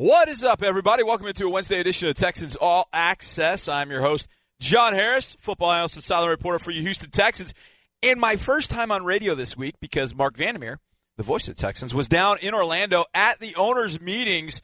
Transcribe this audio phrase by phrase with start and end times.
[0.00, 1.02] What is up, everybody?
[1.02, 3.68] Welcome into a Wednesday edition of Texans All Access.
[3.68, 7.52] I'm your host, John Harris, football analyst and sideline reporter for you Houston Texans.
[8.02, 10.78] And my first time on radio this week because Mark Vandermeer,
[11.18, 14.62] the voice of the Texans, was down in Orlando at the owners' meetings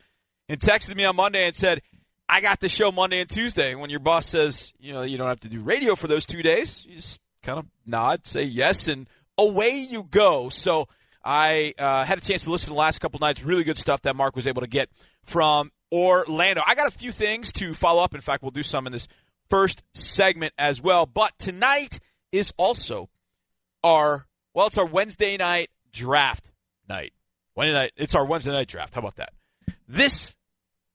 [0.48, 1.82] and texted me on Monday and said,
[2.26, 3.74] I got the show Monday and Tuesday.
[3.74, 6.42] When your boss says, you know, you don't have to do radio for those two
[6.42, 9.06] days, you just kind of nod, say yes, and
[9.36, 10.48] away you go.
[10.48, 10.88] So
[11.26, 13.42] I uh, had a chance to listen to the last couple nights.
[13.42, 14.88] Really good stuff that Mark was able to get
[15.24, 16.62] from Orlando.
[16.64, 18.14] I got a few things to follow up.
[18.14, 19.08] In fact, we'll do some in this
[19.50, 21.04] first segment as well.
[21.04, 21.98] But tonight
[22.30, 23.10] is also
[23.82, 26.52] our well, it's our Wednesday night draft
[26.88, 27.12] night.
[27.56, 28.94] Wednesday night, it's our Wednesday night draft.
[28.94, 29.32] How about that?
[29.88, 30.34] This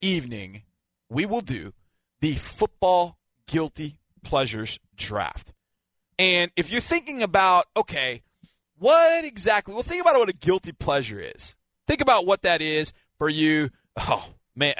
[0.00, 0.62] evening,
[1.10, 1.74] we will do
[2.20, 5.52] the football guilty pleasures draft.
[6.18, 8.22] And if you're thinking about, okay,
[8.82, 9.74] what exactly?
[9.74, 11.54] Well, think about what a guilty pleasure is.
[11.86, 13.70] Think about what that is for you.
[13.96, 14.74] Oh man,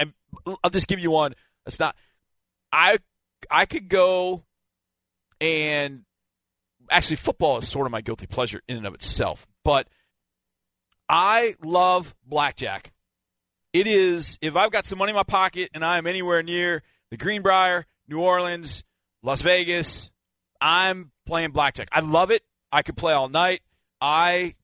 [0.65, 1.35] I'll just give you one.
[1.67, 1.95] It's not.
[2.73, 2.99] I
[3.49, 4.43] I could go
[5.41, 6.03] and
[6.91, 9.89] actually football is sort of my guilty pleasure in and of itself, but
[11.09, 12.93] I love blackjack.
[13.73, 16.83] It is if I've got some money in my pocket and I am anywhere near
[17.11, 18.83] the Greenbrier, New Orleans,
[19.23, 20.11] Las Vegas,
[20.61, 21.89] I'm playing blackjack.
[21.93, 22.43] I love it.
[22.73, 23.61] I could play all night.
[24.03, 24.57] I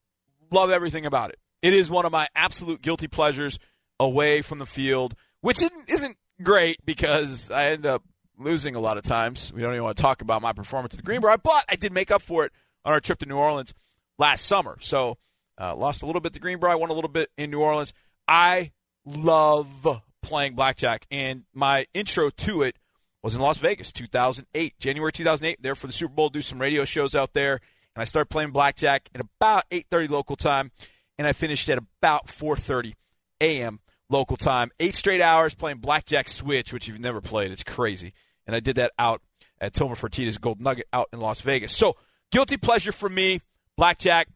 [0.51, 1.39] love everything about it.
[1.63, 3.61] It is one of my absolute guilty pleasures
[4.01, 8.03] away from the field, which isn't great because I end up
[8.37, 9.53] losing a lot of times.
[9.53, 11.93] We don't even want to talk about my performance at the Greenbrier, but I did
[11.93, 12.53] make up for it
[12.85, 13.75] on our trip to New Orleans
[14.19, 14.77] last summer.
[14.81, 15.19] So
[15.57, 17.93] uh, lost a little bit at the Greenbrier, won a little bit in New Orleans.
[18.27, 18.73] I
[19.05, 22.77] love playing blackjack, and my intro to it
[23.23, 25.63] was in Las Vegas, 2008, January 2008.
[25.63, 27.61] There for the Super Bowl, do some radio shows out there
[27.99, 30.71] and I started playing blackjack at about 8:30 local time,
[31.19, 32.95] and I finished at about 4:30
[33.41, 33.81] a.m.
[34.09, 34.71] local time.
[34.79, 37.51] Eight straight hours playing blackjack switch, which you've never played.
[37.51, 38.13] It's crazy,
[38.47, 39.21] and I did that out
[39.61, 41.73] at Toma Fertitta's Gold Nugget out in Las Vegas.
[41.73, 41.97] So
[42.31, 43.41] guilty pleasure for me,
[43.77, 44.29] blackjack.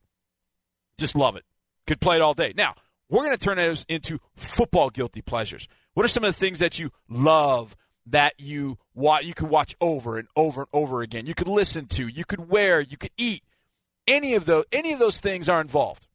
[0.98, 1.44] Just love it.
[1.86, 2.52] Could play it all day.
[2.56, 2.74] Now
[3.08, 5.68] we're going to turn those into football guilty pleasures.
[5.94, 7.76] What are some of the things that you love
[8.06, 11.26] that you watch, you could watch over and over and over again?
[11.26, 13.44] You could listen to, you could wear, you could eat
[14.06, 16.06] any of those any of those things are involved.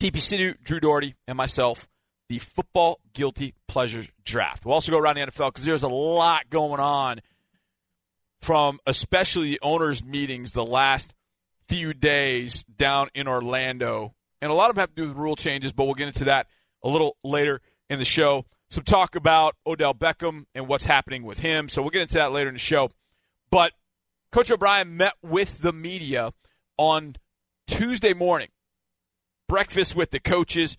[0.00, 1.86] DP Sidhu, Drew Dougherty, and myself,
[2.28, 4.64] the football guilty pleasures draft.
[4.64, 7.20] We'll also go around the NFL because there's a lot going on
[8.40, 11.14] from especially the owners' meetings the last
[11.68, 14.14] few days down in Orlando.
[14.40, 16.24] And a lot of them have to do with rule changes, but we'll get into
[16.24, 16.46] that
[16.82, 17.60] a little later
[17.90, 18.46] in the show.
[18.70, 21.68] Some talk about Odell Beckham and what's happening with him.
[21.68, 22.90] So we'll get into that later in the show.
[23.50, 23.72] But
[24.32, 26.32] Coach O'Brien met with the media
[26.80, 27.14] on
[27.66, 28.48] Tuesday morning.
[29.50, 30.78] Breakfast with the coaches.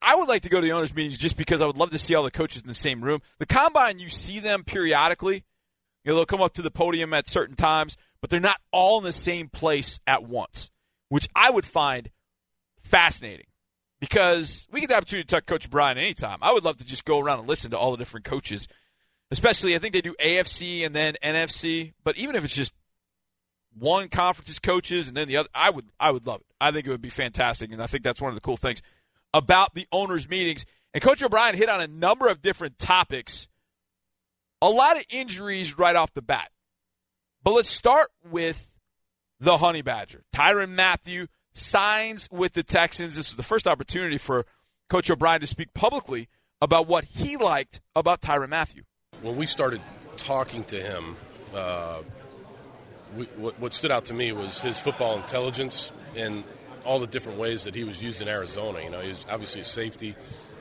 [0.00, 1.98] I would like to go to the owners' meetings just because I would love to
[1.98, 3.20] see all the coaches in the same room.
[3.38, 5.44] The combine, you see them periodically.
[6.04, 8.96] You know, they'll come up to the podium at certain times, but they're not all
[8.96, 10.70] in the same place at once,
[11.10, 12.08] which I would find
[12.80, 13.46] fascinating
[14.00, 16.38] because we get the opportunity to talk to Coach O'Brien anytime.
[16.40, 18.68] I would love to just go around and listen to all the different coaches,
[19.30, 22.72] especially I think they do AFC and then NFC, but even if it's just
[23.78, 25.48] one conference's coaches and then the other.
[25.54, 26.46] I would I would love it.
[26.60, 28.82] I think it would be fantastic, and I think that's one of the cool things
[29.34, 30.64] about the owners' meetings.
[30.94, 33.48] And Coach O'Brien hit on a number of different topics.
[34.60, 36.50] A lot of injuries right off the bat.
[37.42, 38.70] But let's start with
[39.40, 40.22] the Honey Badger.
[40.32, 43.16] Tyrann Mathieu signs with the Texans.
[43.16, 44.46] This was the first opportunity for
[44.88, 46.28] Coach O'Brien to speak publicly
[46.60, 48.82] about what he liked about Tyrann Mathieu.
[49.20, 49.80] When we started
[50.16, 51.16] talking to him,
[51.54, 52.02] uh,
[53.16, 56.44] we, what, stood out to me was his football intelligence and
[56.84, 58.82] all the different ways that he was used in Arizona.
[58.82, 60.14] You know, he was obviously a safety.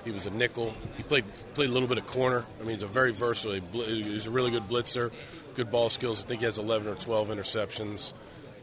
[0.03, 0.73] He was a nickel.
[0.97, 2.45] He played played a little bit of corner.
[2.59, 3.59] I mean, he's a very versatile.
[3.71, 5.11] He's a really good blitzer,
[5.55, 6.23] good ball skills.
[6.23, 8.13] I think he has 11 or 12 interceptions.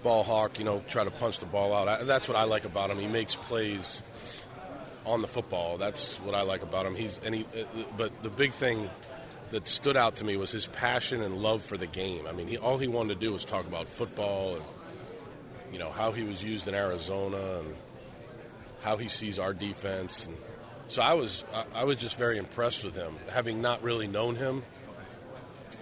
[0.02, 1.88] Ball hawk, you know, try to punch the ball out.
[1.88, 2.98] I, that's what I like about him.
[2.98, 4.02] He makes plays
[5.04, 5.78] on the football.
[5.78, 6.94] That's what I like about him.
[6.94, 7.64] He's and he, uh,
[7.96, 8.88] but the big thing
[9.50, 12.26] that stood out to me was his passion and love for the game.
[12.26, 14.64] I mean, he, all he wanted to do was talk about football and
[15.72, 17.74] you know how he was used in Arizona and
[18.80, 20.26] how he sees our defense.
[20.26, 20.36] And
[20.88, 24.36] so I was I, I was just very impressed with him, having not really known
[24.36, 24.62] him.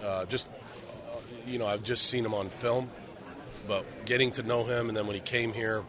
[0.03, 2.89] Uh, just uh, you know, I've just seen him on film,
[3.67, 5.83] but getting to know him, and then when he came here,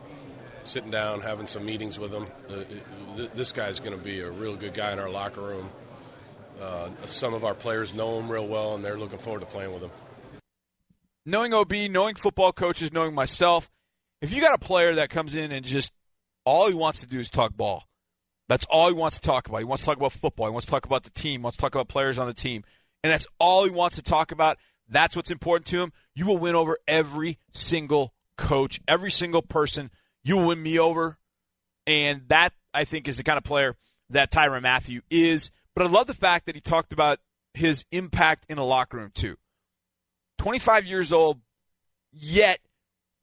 [0.65, 2.55] sitting down, having some meetings with him, uh,
[3.17, 5.71] it, this guy's going to be a real good guy in our locker room
[6.61, 9.73] uh, some of our players know him real well, and they're looking forward to playing
[9.73, 9.91] with him.
[11.25, 13.71] Knowing OB, knowing football coaches, knowing myself,
[14.21, 15.93] if you got a player that comes in and just
[16.45, 17.85] all he wants to do is talk ball,
[18.49, 19.59] That's all he wants to talk about.
[19.59, 20.47] He wants to talk about football.
[20.47, 21.41] He wants to talk about the team.
[21.41, 22.65] He wants to talk about players on the team.
[23.05, 24.57] And that's all he wants to talk about.
[24.89, 25.93] That's what's important to him.
[26.15, 29.91] You will win over every single coach, every single person.
[30.25, 31.19] You will win me over.
[31.87, 33.77] And that, I think, is the kind of player
[34.11, 35.51] that Tyrann Mathieu is.
[35.79, 37.21] But I love the fact that he talked about
[37.55, 39.37] his impact in a locker room, too.
[40.39, 41.39] 25 years old,
[42.13, 42.59] yet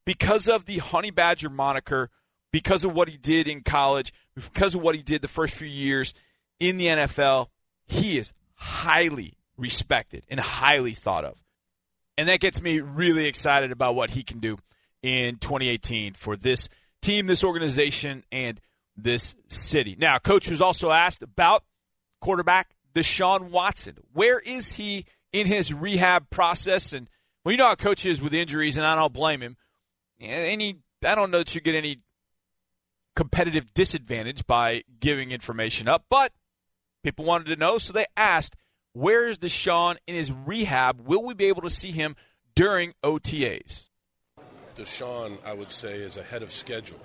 [0.05, 2.11] because of the Honey Badger moniker,
[2.53, 5.67] because of what he did in college, because of what he did the first few
[5.67, 6.13] years
[6.57, 7.47] in the NFL,
[7.87, 11.37] he is highly respected and highly thought of.
[12.17, 14.59] And that gets me really excited about what he can do
[15.03, 16.69] in 2018 for this
[17.01, 18.61] team, this organization, and
[18.95, 19.97] this city.
[19.99, 21.65] Now, coach was also asked about
[22.25, 23.97] quarterback Deshaun Watson.
[24.13, 26.91] Where is he in his rehab process?
[26.91, 27.07] And
[27.43, 29.57] well, you know how coach is with injuries, and I don't blame him.
[30.19, 31.99] Any, I don't know that you get any
[33.15, 36.31] competitive disadvantage by giving information up, but
[37.03, 38.55] people wanted to know, so they asked,
[38.93, 41.01] where is Deshaun in his rehab?
[41.05, 42.15] Will we be able to see him
[42.55, 43.87] during OTAs?
[44.75, 46.99] Deshaun, I would say, is ahead of schedule,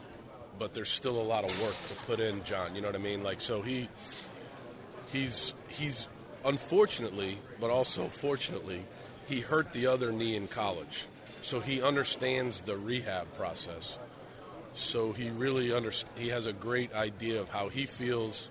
[0.59, 2.75] but there's still a lot of work to put in, John.
[2.75, 3.23] You know what I mean?
[3.23, 3.89] Like, so he,
[5.13, 6.09] he's he's
[6.45, 8.83] unfortunately, but also fortunately,
[9.29, 11.07] he hurt the other knee in college,
[11.43, 13.99] so he understands the rehab process.
[14.75, 18.51] So he really under, he has a great idea of how he feels,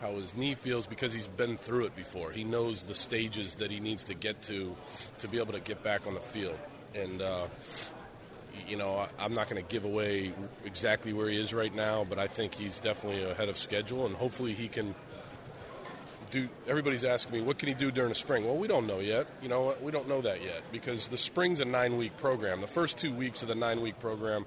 [0.00, 2.30] how his knee feels because he's been through it before.
[2.30, 4.74] He knows the stages that he needs to get to
[5.18, 6.58] to be able to get back on the field.
[6.94, 7.46] And uh,
[8.66, 10.32] you know, I'm not going to give away
[10.64, 14.16] exactly where he is right now, but I think he's definitely ahead of schedule, and
[14.16, 14.94] hopefully he can
[16.30, 16.48] do.
[16.66, 18.44] Everybody's asking me, what can he do during the spring?
[18.44, 19.26] Well, we don't know yet.
[19.42, 22.60] You know, we don't know that yet because the spring's a nine-week program.
[22.60, 24.44] The first two weeks of the nine-week program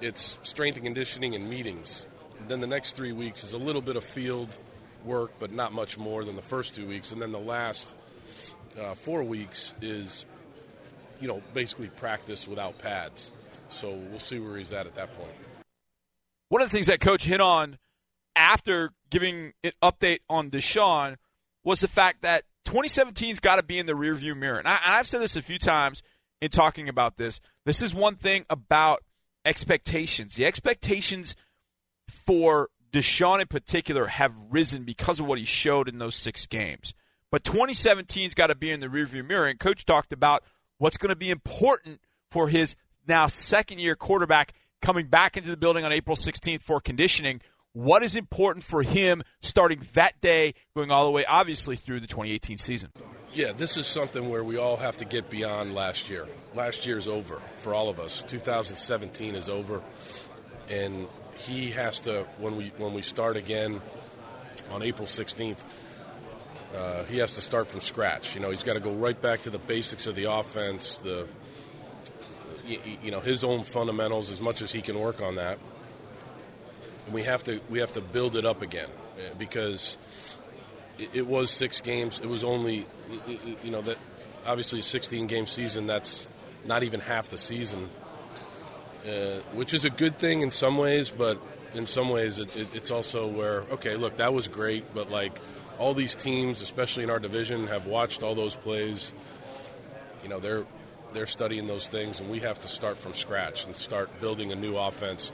[0.00, 2.06] it's strength and conditioning and meetings.
[2.38, 4.56] And then the next three weeks is a little bit of field
[5.04, 7.12] work, but not much more than the first two weeks.
[7.12, 7.94] And then the last
[8.80, 10.24] uh, four weeks is,
[11.20, 13.30] you know, basically practice without pads.
[13.70, 15.32] So we'll see where he's at at that point.
[16.48, 17.78] One of the things that Coach hit on
[18.36, 21.16] after giving an update on Deshaun
[21.64, 24.58] was the fact that 2017's got to be in the rearview mirror.
[24.58, 26.02] And, I, and I've said this a few times
[26.40, 27.40] in talking about this.
[27.64, 29.02] This is one thing about
[29.44, 30.34] expectations.
[30.34, 31.36] The expectations
[32.08, 36.94] for Deshaun in particular have risen because of what he showed in those six games.
[37.30, 39.46] But 2017's got to be in the rearview mirror.
[39.46, 40.42] And Coach talked about
[40.78, 42.00] what's going to be important
[42.30, 42.76] for his
[43.06, 44.52] now second year quarterback
[44.82, 47.40] coming back into the building on April 16th for conditioning.
[47.72, 52.08] What is important for him starting that day, going all the way, obviously, through the
[52.08, 52.90] 2018 season?
[53.32, 56.26] Yeah, this is something where we all have to get beyond last year.
[56.52, 58.24] Last year is over for all of us.
[58.26, 59.82] 2017 is over,
[60.68, 61.06] and
[61.36, 63.80] he has to when we when we start again
[64.72, 65.58] on April 16th.
[66.74, 68.34] Uh, he has to start from scratch.
[68.34, 71.28] You know, he's got to go right back to the basics of the offense, the
[72.66, 75.60] you, you know his own fundamentals as much as he can work on that.
[77.10, 79.98] And we have to we have to build it up again uh, because
[81.12, 82.20] it, was six games.
[82.20, 82.86] It was only,
[83.64, 83.98] you know, that
[84.46, 85.88] obviously a 16 game season.
[85.88, 86.28] That's
[86.64, 87.90] not even half the season,
[89.04, 91.36] uh, which is a good thing in some ways, but
[91.74, 95.36] in some ways it, it, it's also where okay, look, that was great, but like
[95.80, 99.12] all these teams, especially in our division, have watched all those plays.
[100.22, 100.64] You know, they're
[101.12, 104.54] they're studying those things, and we have to start from scratch and start building a
[104.54, 105.32] new offense.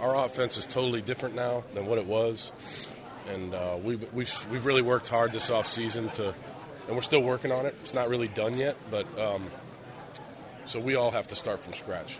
[0.00, 2.52] Our offense is totally different now than what it was
[3.30, 6.34] and uh, we've, we've, we've really worked hard this offseason to,
[6.86, 7.74] and we're still working on it.
[7.82, 9.46] It's not really done yet, but um,
[10.64, 12.16] so we all have to start from scratch.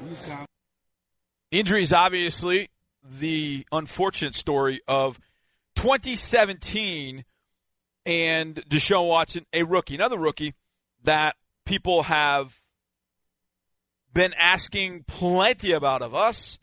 [1.50, 2.68] Injuries, obviously,
[3.02, 5.18] the unfortunate story of
[5.76, 7.24] 2017
[8.06, 10.54] and Deshaun Watson, a rookie, another rookie
[11.02, 12.56] that people have
[14.12, 16.58] been asking plenty about of us,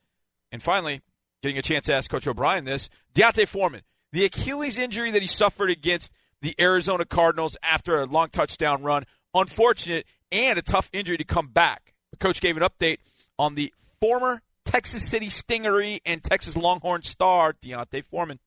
[0.52, 1.02] and finally
[1.42, 2.90] getting a chance to ask Coach O'Brien this.
[3.14, 8.30] D'Onta Foreman the Achilles injury that he suffered against the Arizona Cardinals after a long
[8.30, 9.04] touchdown run,
[9.34, 11.94] unfortunate and a tough injury to come back.
[12.12, 12.98] The coach gave an update
[13.38, 18.40] on the former Texas City Stingaree and Texas Longhorn star D'Onta Foreman.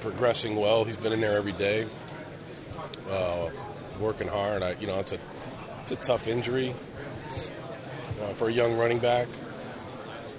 [0.00, 0.84] Progressing well.
[0.84, 1.86] He's been in there every day,
[3.10, 3.50] uh,
[3.98, 4.62] working hard.
[4.62, 5.18] I, you know, it's a
[5.82, 6.74] it's a tough injury
[8.22, 9.26] uh, for a young running back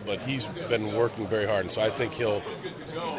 [0.10, 2.42] but he's been working very hard, and so I think he'll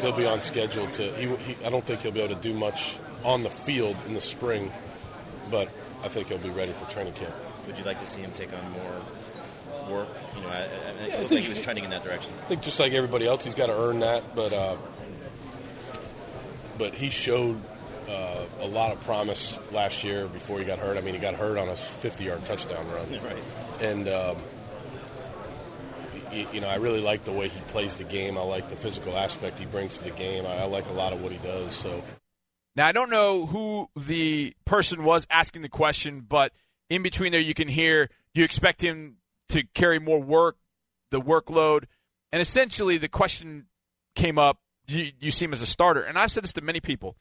[0.01, 1.03] he'll be on schedule to.
[1.13, 4.13] He, he, I don't think he'll be able to do much on the field in
[4.13, 4.69] the spring,
[5.49, 5.69] but
[6.03, 7.33] I think he'll be ready for training camp.
[7.65, 10.09] Would you like to see him take on more work?
[10.35, 12.33] You know, I, I, yeah, I think like he was trending in that direction.
[12.43, 14.51] I think just like everybody else, he's got to earn that, but.
[14.51, 14.75] Uh,
[16.77, 17.61] but he showed
[18.09, 20.97] uh, a lot of promise last year before he got hurt.
[20.97, 23.37] I mean, he got hurt on a 50-yard touchdown run, Right.
[23.81, 24.37] and um,
[26.33, 28.37] you know, I really like the way he plays the game.
[28.37, 30.45] I like the physical aspect he brings to the game.
[30.45, 31.73] I, I like a lot of what he does.
[31.73, 32.03] So.
[32.75, 36.53] Now, I don't know who the person was asking the question, but
[36.89, 39.17] in between there, you can hear you expect him
[39.49, 40.57] to carry more work,
[41.09, 41.85] the workload.
[42.31, 43.67] And essentially, the question
[44.15, 44.59] came up
[44.91, 46.01] you, you see him as a starter.
[46.01, 47.15] And I've said this to many people.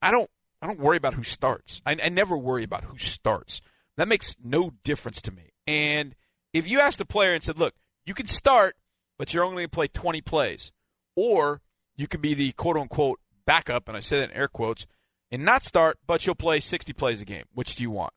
[0.00, 0.30] I don't,
[0.62, 1.80] I don't worry about who starts.
[1.86, 3.60] I, I never worry about who starts.
[3.96, 5.52] That makes no difference to me.
[5.66, 6.14] And
[6.52, 7.74] if you asked a player and said, look,
[8.08, 8.74] you can start,
[9.18, 10.72] but you're only going to play 20 plays,
[11.14, 11.60] or
[11.94, 14.86] you can be the quote unquote backup, and I say that in air quotes,
[15.30, 17.44] and not start, but you'll play 60 plays a game.
[17.52, 18.12] Which do you want?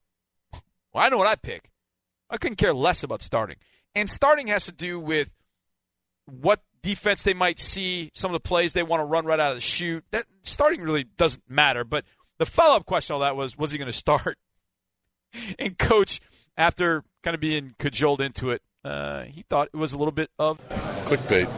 [0.93, 1.69] Well, I know what I pick.
[2.29, 3.55] I couldn't care less about starting.
[3.95, 5.29] And starting has to do with
[6.25, 9.51] what defense they might see, some of the plays they want to run right out
[9.51, 10.03] of the chute.
[10.11, 11.85] That starting really doesn't matter.
[11.85, 12.03] But
[12.39, 14.37] the follow up question on that was, was he going to start?
[15.57, 16.19] and coach,
[16.57, 20.29] after kind of being cajoled into it, uh, he thought it was a little bit
[20.39, 20.59] of
[21.05, 21.49] clickbait.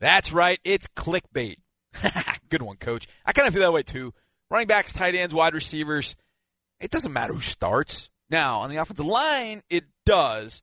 [0.00, 1.56] That's right, it's clickbait.
[2.48, 3.06] Good one, coach.
[3.24, 4.12] I kind of feel that way too.
[4.50, 6.16] Running backs, tight ends, wide receivers.
[6.80, 8.10] It doesn't matter who starts.
[8.28, 10.62] Now, on the offensive line, it does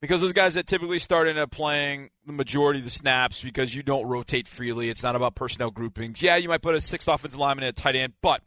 [0.00, 3.74] because those guys that typically start end up playing the majority of the snaps because
[3.74, 4.88] you don't rotate freely.
[4.90, 6.22] It's not about personnel groupings.
[6.22, 8.42] Yeah, you might put a sixth offensive lineman at tight end, but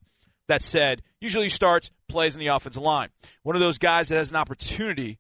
[0.48, 3.10] that said, usually starts plays in the offensive line.
[3.44, 5.18] One of those guys that has an opportunity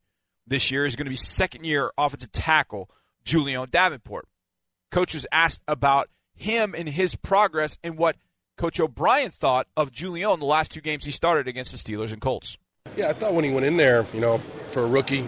[0.51, 2.89] this year is going to be second year offensive tackle
[3.23, 4.27] Julian Davenport.
[4.91, 8.17] Coach was asked about him and his progress and what
[8.57, 12.21] Coach O'Brien thought of Julian the last two games he started against the Steelers and
[12.21, 12.57] Colts.
[12.97, 14.39] Yeah, I thought when he went in there, you know,
[14.71, 15.25] for a rookie,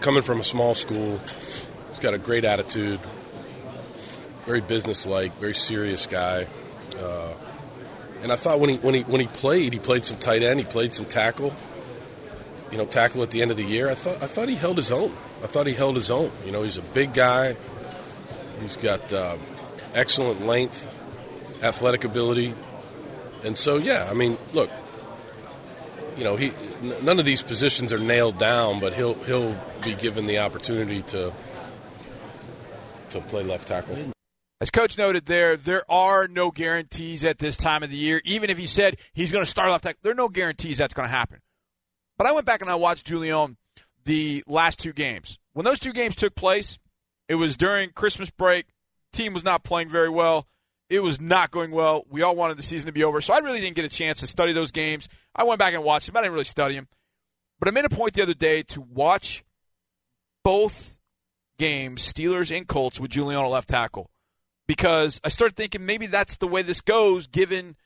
[0.00, 3.00] coming from a small school, he's got a great attitude,
[4.44, 6.46] very businesslike, very serious guy.
[6.96, 7.32] Uh,
[8.22, 10.60] and I thought when he when he when he played, he played some tight end,
[10.60, 11.52] he played some tackle.
[12.74, 13.88] You know, tackle at the end of the year.
[13.88, 15.12] I thought I thought he held his own.
[15.44, 16.32] I thought he held his own.
[16.44, 17.56] You know, he's a big guy.
[18.60, 19.36] He's got uh,
[19.94, 20.92] excellent length,
[21.62, 22.52] athletic ability,
[23.44, 24.08] and so yeah.
[24.10, 24.70] I mean, look,
[26.16, 26.48] you know, he
[26.82, 31.02] n- none of these positions are nailed down, but he'll he'll be given the opportunity
[31.02, 31.32] to
[33.10, 33.96] to play left tackle.
[34.60, 38.20] As coach noted there, there are no guarantees at this time of the year.
[38.24, 40.92] Even if he said he's going to start left tackle, there are no guarantees that's
[40.92, 41.38] going to happen.
[42.16, 43.56] But I went back and I watched Julian
[44.04, 45.38] the last two games.
[45.52, 46.78] When those two games took place,
[47.28, 48.66] it was during Christmas break.
[49.12, 50.46] Team was not playing very well.
[50.90, 52.04] It was not going well.
[52.10, 54.20] We all wanted the season to be over, so I really didn't get a chance
[54.20, 55.08] to study those games.
[55.34, 56.16] I went back and watched them.
[56.16, 56.88] I didn't really study them.
[57.58, 59.44] But I made a point the other day to watch
[60.42, 60.98] both
[61.58, 64.10] games, Steelers and Colts, with Julian at left tackle
[64.66, 67.76] because I started thinking maybe that's the way this goes given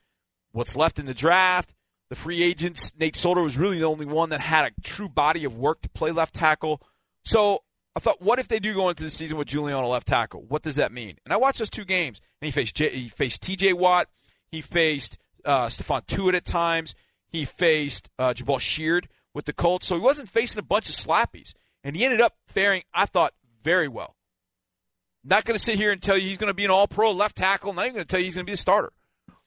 [0.52, 1.73] what's left in the draft.
[2.10, 5.44] The free agents, Nate Solder was really the only one that had a true body
[5.44, 6.80] of work to play left tackle.
[7.22, 7.62] So
[7.94, 10.06] I thought, what if they do go into the season with Julian on a left
[10.06, 10.44] tackle?
[10.48, 11.16] What does that mean?
[11.24, 13.74] And I watched those two games, and he faced J- he faced T.J.
[13.74, 14.08] Watt,
[14.50, 16.94] he faced uh, Stephon Tuitt at times,
[17.26, 20.94] he faced uh, Jabaal Sheard with the Colts, so he wasn't facing a bunch of
[20.94, 21.52] slappies,
[21.84, 24.16] and he ended up faring, I thought, very well.
[25.24, 27.36] Not going to sit here and tell you he's going to be an All-Pro left
[27.36, 27.72] tackle.
[27.72, 28.92] Not even going to tell you he's going to be a starter.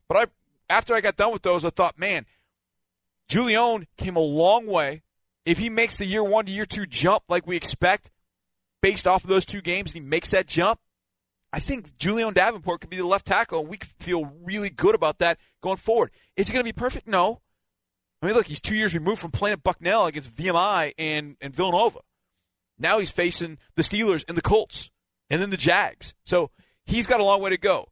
[0.07, 0.25] But I,
[0.69, 2.25] after I got done with those, I thought, man,
[3.31, 5.03] Julian came a long way.
[5.45, 8.11] If he makes the year one to year two jump like we expect,
[8.81, 10.81] based off of those two games, and he makes that jump,
[11.53, 14.95] I think Julian Davenport could be the left tackle, and we could feel really good
[14.95, 16.11] about that going forward.
[16.35, 17.07] Is he going to be perfect?
[17.07, 17.39] No.
[18.21, 21.55] I mean, look, he's two years removed from playing at Bucknell against VMI and, and
[21.55, 21.99] Villanova.
[22.77, 24.91] Now he's facing the Steelers and the Colts
[25.29, 26.13] and then the Jags.
[26.25, 26.51] So
[26.85, 27.90] he's got a long way to go.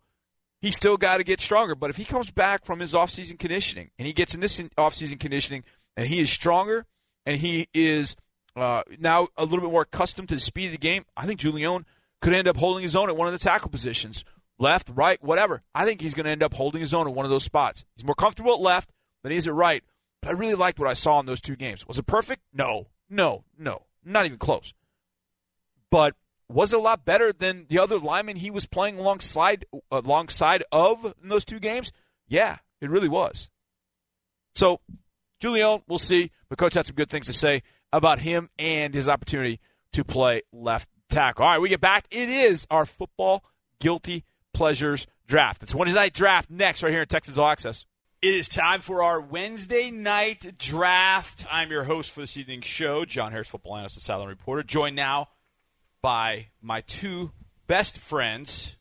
[0.62, 1.75] He's still got to get stronger.
[1.75, 5.20] But if he comes back from his offseason conditioning and he gets in this offseason
[5.20, 5.63] conditioning
[5.96, 6.86] and he is stronger
[7.25, 8.16] and he is
[8.56, 11.39] uh, now a little bit more accustomed to the speed of the game, I think
[11.39, 11.86] Julian
[12.22, 14.25] could end up holding his own at one of the tackle positions
[14.58, 15.62] left, right, whatever.
[15.74, 17.86] I think he's going to end up holding his own in one of those spots.
[17.96, 18.92] He's more comfortable at left
[19.24, 19.84] than he is at right.
[20.22, 21.88] But I really liked what I saw in those two games.
[21.88, 22.42] Was it perfect?
[22.54, 24.74] No, no, no, not even close.
[25.89, 26.16] But
[26.50, 31.13] was it a lot better than the other lineman he was playing alongside alongside of
[31.22, 31.91] in those two games?
[32.27, 33.50] Yeah, it really was.
[34.56, 34.82] So,
[35.39, 36.32] Julian, we'll see.
[36.50, 37.62] But coach had some good things to say
[37.94, 39.60] about him and his opportunity
[39.94, 41.46] to play left tackle.
[41.46, 42.08] All right, we get back.
[42.12, 43.44] It is our football
[43.79, 45.63] guilty pleasures draft.
[45.63, 47.86] It's Wednesday night draft next, right here in Texans All Access.
[48.22, 51.46] It is time for our Wednesday night draft.
[51.50, 54.96] I'm your host for this evening's show, John Harris, football analyst and sideline reporter, joined
[54.96, 55.29] now
[56.01, 57.32] by my two
[57.68, 58.75] best friends,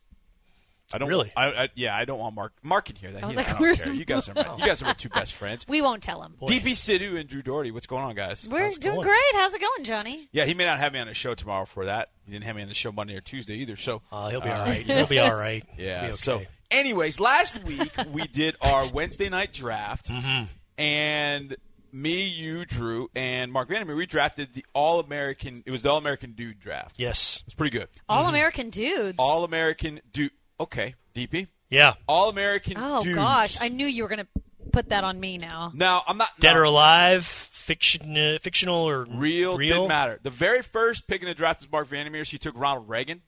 [0.93, 1.31] I don't Really?
[1.37, 2.53] I, I, yeah, I don't want Mark.
[2.63, 3.13] Mark in here.
[3.13, 3.23] that.
[3.23, 3.93] I was He- like, don't where's care.
[3.93, 5.67] You guys are my, you guys are my two best friends.
[5.69, 6.35] We won't tell him.
[6.41, 7.71] DP Sidhu and Drew Dougherty.
[7.73, 8.49] What's going on, guys?
[8.49, 9.07] We're How's doing going?
[9.07, 9.19] great.
[9.35, 10.29] How's it going, Johnny?
[10.33, 12.09] Yeah, he may not have me on the show tomorrow for that.
[12.25, 13.77] He didn't have me on the show Monday or Tuesday either.
[13.77, 14.83] So Uh, he'll be uh, all right.
[14.87, 15.63] He'll be all right.
[15.77, 16.05] Yeah.
[16.05, 16.13] Okay.
[16.13, 20.45] So, anyways, last week we did our Wednesday night draft, Mm-hmm.
[20.79, 21.57] and
[21.93, 25.63] me, you, Drew, and Mark Vandermeer, we drafted the All American.
[25.67, 26.97] It was the All American Dude draft.
[26.99, 27.89] yes, It's pretty good.
[28.09, 29.17] All American dudes.
[29.19, 30.31] All American Dude.
[30.61, 31.49] Okay, DP.
[31.71, 31.95] yeah.
[32.07, 32.75] All American.
[32.77, 33.17] oh dudes.
[33.17, 34.27] gosh, I knew you were gonna
[34.73, 35.71] put that on me now.
[35.75, 39.57] Now I'm not Dead no, or alive, fiction, uh, fictional or real.
[39.57, 40.19] Real Didn't matter.
[40.23, 42.25] The very first pick in the draft was Mark Vandermeer.
[42.25, 43.23] She took Ronald Reagan.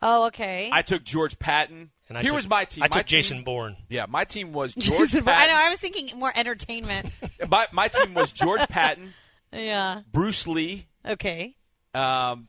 [0.00, 0.70] Oh, okay.
[0.72, 1.90] I took George Patton.
[2.08, 2.82] And I Here took, was my team.
[2.82, 3.76] I My took team- Jason Bourne.
[3.90, 5.54] Yeah, my team was George I Patton.
[5.54, 5.60] know.
[5.60, 7.10] I was thinking more entertainment.
[7.48, 9.12] my, my team was George Patton,
[9.52, 10.00] yeah.
[10.12, 11.54] Bruce Lee, Okay.
[11.94, 12.48] um,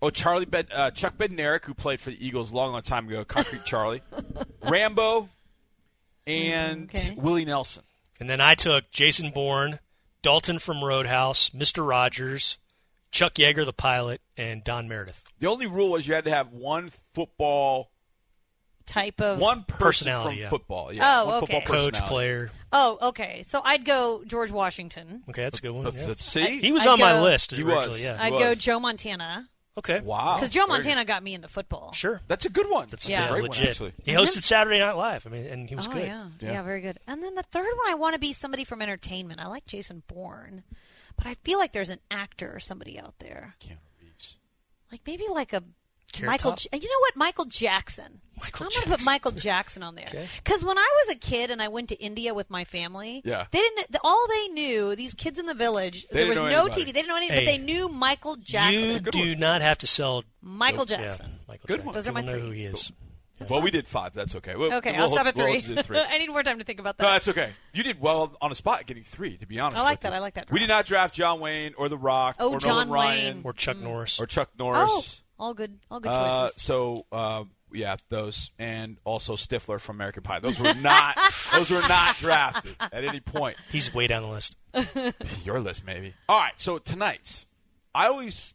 [0.00, 3.06] oh Charlie Bed, uh, Chuck Bednarik, who played for the Eagles a long, long time
[3.08, 4.00] ago, Concrete Charlie,
[4.62, 5.28] Rambo,
[6.26, 7.14] and Okay.
[7.16, 7.82] Willie Nelson.
[8.20, 9.78] And then I took Jason Bourne,
[10.22, 11.86] Dalton from Roadhouse, Mr.
[11.86, 12.58] Rogers,
[13.10, 15.24] Chuck Yeager, the pilot, and Don Meredith.
[15.38, 17.90] The only rule was you had to have one football,
[18.88, 19.38] Type of.
[19.38, 20.48] one person Personality, from yeah.
[20.48, 20.92] football.
[20.92, 21.60] Yeah, Oh, one okay.
[21.60, 22.50] football Coach, player.
[22.72, 23.44] Oh, okay.
[23.46, 25.22] So I'd go George Washington.
[25.28, 25.84] Okay, that's a good one.
[25.84, 26.06] Let's, yeah.
[26.08, 26.58] let's see.
[26.58, 28.00] He was I'd on my list He was.
[28.02, 28.16] Yeah.
[28.18, 28.42] I- I'd was.
[28.42, 30.00] go Joe Montana okay.
[30.00, 31.92] wow, because Joe Montana got me into football.
[31.92, 32.22] Sure.
[32.28, 32.88] That's a good one.
[32.90, 33.20] That's Yeah.
[33.20, 33.68] yeah, a great one, legit.
[33.68, 33.92] actually.
[34.02, 34.42] He hosted mhm.
[34.42, 35.26] Saturday Night Live.
[35.26, 36.06] I mean, and he was oh good.
[36.06, 36.28] yeah.
[36.40, 36.52] Yeah.
[36.52, 36.98] yeah, very good.
[37.06, 39.38] And then the third one, I want to be somebody from entertainment.
[39.40, 40.64] I like Jason Bourne,
[41.16, 44.36] but I feel like there's an actor or somebody out there, Keanu Reeves.
[44.90, 45.62] like maybe like a
[46.12, 46.50] Carrot Michael.
[46.52, 46.58] Top?
[46.60, 47.16] J- you know what?
[47.16, 48.20] Michael Jackson.
[48.40, 50.28] Michael I'm gonna put Michael Jackson on there Okay.
[50.44, 53.46] because when I was a kid and I went to India with my family, Yeah.
[53.50, 53.96] they didn't.
[54.04, 56.82] All they knew, these kids in the village, They there was no anybody.
[56.82, 56.86] TV.
[56.86, 57.44] They didn't know anything, Hey.
[57.46, 58.80] but they knew Michael Jackson.
[58.92, 59.38] You do one.
[59.40, 61.40] not have to sell Michael Yeah, Jackson.
[61.48, 61.86] Michael Good Jackson.
[61.86, 61.94] one.
[61.96, 62.48] Those are my People know three.
[62.48, 62.92] who he is.
[63.50, 64.14] well, we did five.
[64.14, 64.54] That's okay.
[64.54, 65.74] We'll, Okay, we'll I'll hold- stop at we'll three.
[65.74, 65.98] hold three.
[66.08, 67.04] I need more time to think about that.
[67.04, 67.50] No, that's okay.
[67.72, 69.78] You did well on the spot getting three, to be honest.
[69.80, 70.10] I like with that.
[70.10, 70.14] you.
[70.16, 72.70] I like that We did not draft John Wayne or The Rock Oh, or John
[72.70, 73.82] Nolan Ryan Or Chuck mm.
[73.82, 74.20] Norris.
[74.20, 75.20] or Chuck oh, Norris.
[75.38, 75.78] All good.
[75.90, 76.62] All good Uh, choices.
[76.62, 80.40] so uh, yeah, those and also Stifler from American Pie.
[80.40, 81.16] Those were not
[81.52, 83.56] those were not drafted at any point.
[83.70, 84.56] He's way down the list.
[85.44, 86.14] Your list, maybe.
[86.28, 86.54] All right.
[86.56, 87.46] So tonight's,
[87.94, 88.54] I always,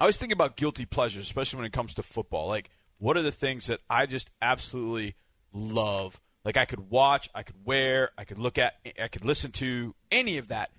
[0.00, 2.48] I always think about guilty pleasures, especially when it comes to football.
[2.48, 5.14] Like, what are the things that I just absolutely
[5.52, 6.20] love?
[6.44, 9.94] Like, I could watch, I could wear, I could look at, I could listen to
[10.10, 10.70] any of that.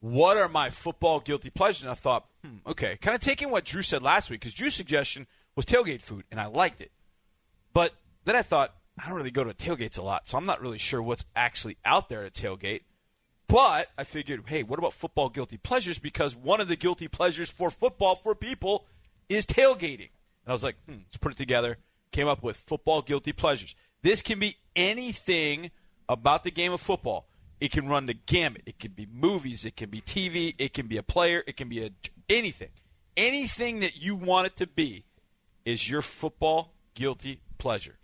[0.00, 1.82] What are my football guilty pleasures?
[1.82, 4.74] And I thought, hmm, okay, kind of taking what Drew said last week because Drew's
[4.74, 6.90] suggestion was tailgate food, and I liked it.
[7.72, 7.92] But
[8.24, 10.78] then I thought, I don't really go to tailgates a lot, so I'm not really
[10.78, 12.82] sure what's actually out there at a tailgate.
[13.46, 15.98] But I figured, hey, what about football guilty pleasures?
[15.98, 18.86] Because one of the guilty pleasures for football for people
[19.28, 20.10] is tailgating.
[20.44, 21.78] And I was like, hmm, let's put it together.
[22.12, 23.74] Came up with football guilty pleasures.
[24.02, 25.72] This can be anything
[26.08, 27.26] about the game of football.
[27.60, 28.62] It can run the gamut.
[28.66, 29.64] It can be movies.
[29.64, 30.54] It can be TV.
[30.58, 31.42] It can be a player.
[31.46, 31.90] It can be a,
[32.28, 32.70] anything.
[33.16, 35.04] Anything that you want it to be
[35.64, 37.96] is your football guilty pleasure.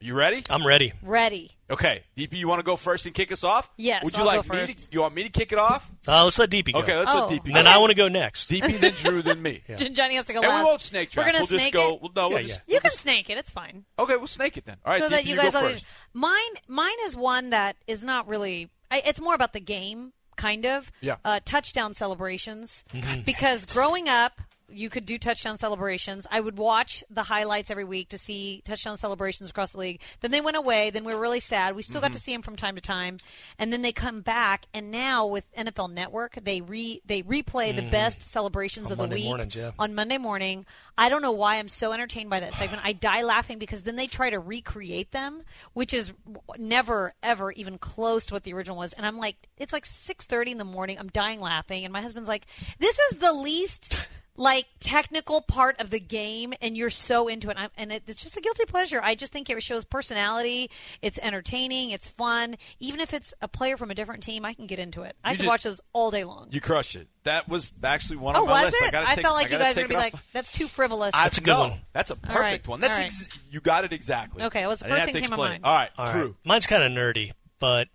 [0.00, 0.44] You ready?
[0.48, 0.92] I'm ready.
[1.02, 1.50] Ready.
[1.68, 3.68] Okay, DP, you want to go first and kick us off?
[3.76, 4.60] Yes, Would you I'll like go me?
[4.60, 4.78] first.
[4.78, 5.88] To, you want me to kick it off?
[6.06, 6.78] Uh, let's let DP go.
[6.80, 7.26] Okay, let's Oh.
[7.26, 7.46] let DP.
[7.46, 7.70] and then go.
[7.70, 8.48] I want to go next.
[8.48, 9.60] DP, then Drew, then me.
[9.68, 9.76] Yeah.
[9.76, 10.62] Johnny has to go And last.
[10.62, 11.26] we won't snake track.
[11.26, 11.94] We're gonna we'll just snake go.
[11.96, 12.00] it.
[12.02, 13.38] Well, no, we'll Yeah, just, You we'll can just- snake it.
[13.38, 13.84] It's fine.
[13.98, 14.76] Okay, we'll snake it then.
[14.86, 15.84] All right, so DP, that you guys go first.
[16.14, 16.32] mine
[16.68, 20.90] mine is one that is not really I, it's more about the game kind of.
[21.00, 21.16] Yeah.
[21.24, 22.84] uh, touchdown celebrations.
[23.24, 28.08] Because growing up you could do touchdown celebrations i would watch the highlights every week
[28.08, 31.40] to see touchdown celebrations across the league then they went away then we were really
[31.40, 32.16] sad we still got Mm-hmm.
[32.16, 33.16] to see them from time to time
[33.58, 37.82] and then they come back and now with nfl network they re they replay the
[37.90, 39.70] best celebrations On of the Monday week mornings, yeah.
[39.78, 40.66] on Monday morning.
[40.96, 42.84] I don't know why I'm so entertained by that segment.
[42.84, 45.42] I die laughing because then they try to recreate them,
[45.74, 46.12] which is
[46.58, 48.92] never ever even close to what the original was.
[48.94, 50.98] And I'm like, it's like 6:30 in the morning.
[50.98, 52.46] I'm dying laughing, and my husband's like,
[52.78, 54.08] "This is the least."
[54.40, 58.22] Like technical part of the game, and you're so into it, I'm, and it, it's
[58.22, 59.00] just a guilty pleasure.
[59.02, 60.70] I just think it shows personality.
[61.02, 61.90] It's entertaining.
[61.90, 62.56] It's fun.
[62.78, 65.16] Even if it's a player from a different team, I can get into it.
[65.24, 66.46] I You can just- watch those all day long.
[66.52, 67.08] You crushed it.
[67.24, 68.84] That was actually one oh, of my was list.
[68.84, 68.92] I, it?
[68.92, 70.68] gotta I take, felt like I you gotta guys were gonna be like, "That's too
[70.68, 71.72] frivolous." That's a good no, one.
[71.92, 72.80] That's a perfect right, one.
[72.80, 74.44] That's all ex- you got it exactly.
[74.44, 75.64] Okay, it was the first thing to came to mind.
[75.64, 76.12] All right, All right.
[76.12, 76.36] Drew.
[76.44, 77.88] Mine's kind of nerdy, but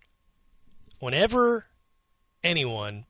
[1.00, 1.64] whenever
[2.44, 3.06] anyone,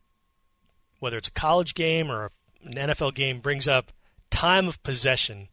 [1.01, 2.31] whether it's a college game or
[2.65, 3.93] an NFL game, brings up
[4.31, 5.49] time of possession,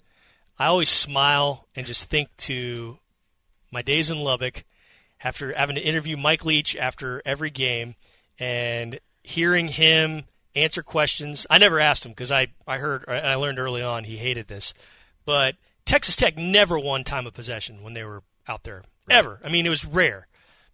[0.58, 2.97] I always smile and just think to
[3.71, 4.63] my days in Lubbock
[5.24, 7.95] after having to interview Mike Leach after every game
[8.39, 11.47] and hearing him answer questions.
[11.50, 14.47] I never asked him because I, I heard and I learned early on he hated
[14.47, 14.74] this,
[15.26, 19.39] but Texas Tech never won time of possession when they were out there ever.
[19.43, 20.28] I mean, it was rare,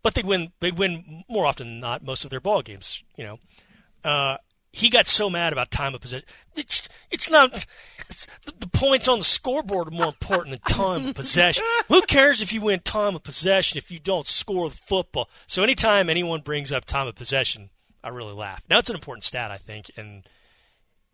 [0.04, 0.52] but they'd win.
[0.60, 3.04] They'd win more often than not most of their ball games.
[3.15, 3.39] You know,
[4.04, 4.38] uh,
[4.77, 6.27] he got so mad about time of possession.
[6.55, 7.65] It's it's not.
[8.09, 11.63] It's, the, the points on the scoreboard are more important than time of possession.
[11.87, 15.29] Who cares if you win time of possession if you don't score the football?
[15.47, 17.69] So anytime anyone brings up time of possession,
[18.03, 18.61] I really laugh.
[18.69, 20.23] Now it's an important stat, I think, and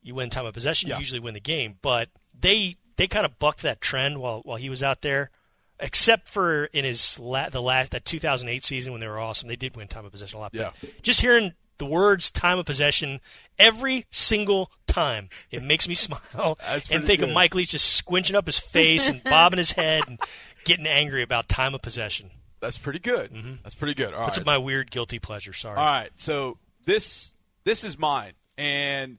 [0.01, 0.95] you win time of possession, Yeah.
[0.95, 1.77] you usually win the game.
[1.81, 5.31] But they they kind of bucked that trend while while he was out there.
[5.79, 9.55] Except for in his la- the last that 2008 season when they were awesome, they
[9.55, 10.53] did win time of possession a lot.
[10.53, 10.69] Yeah.
[10.79, 13.19] But Just hearing the words "time of possession"
[13.59, 16.57] every single time, it makes me smile
[16.89, 17.29] and think good.
[17.29, 20.19] of Mike Leach just squinching up his face and bobbing his head and
[20.65, 22.31] getting angry about time of possession.
[22.59, 23.31] That's pretty good.
[23.63, 24.13] That's pretty good.
[24.13, 24.23] All Mm-hmm.
[24.25, 24.45] That's right.
[24.45, 25.51] my weird guilty pleasure.
[25.53, 25.77] Sorry.
[25.77, 27.33] All right, so this
[27.65, 29.17] this is mine, and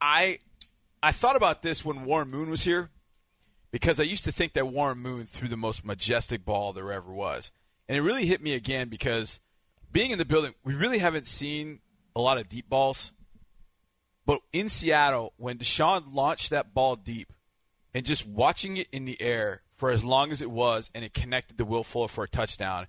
[0.00, 0.38] I
[1.02, 2.90] I thought about this when Warren Moon was here
[3.70, 7.12] because I used to think that Warren Moon threw the most majestic ball there ever
[7.12, 7.50] was,
[7.88, 9.40] and it really hit me again because
[9.92, 11.80] being in the building, we really haven't seen
[12.14, 13.12] a lot of deep balls,
[14.26, 17.32] but in Seattle when Deshaun launched that ball deep,
[17.94, 21.14] and just watching it in the air for as long as it was, and it
[21.14, 22.86] connected to Will Fuller for a touchdown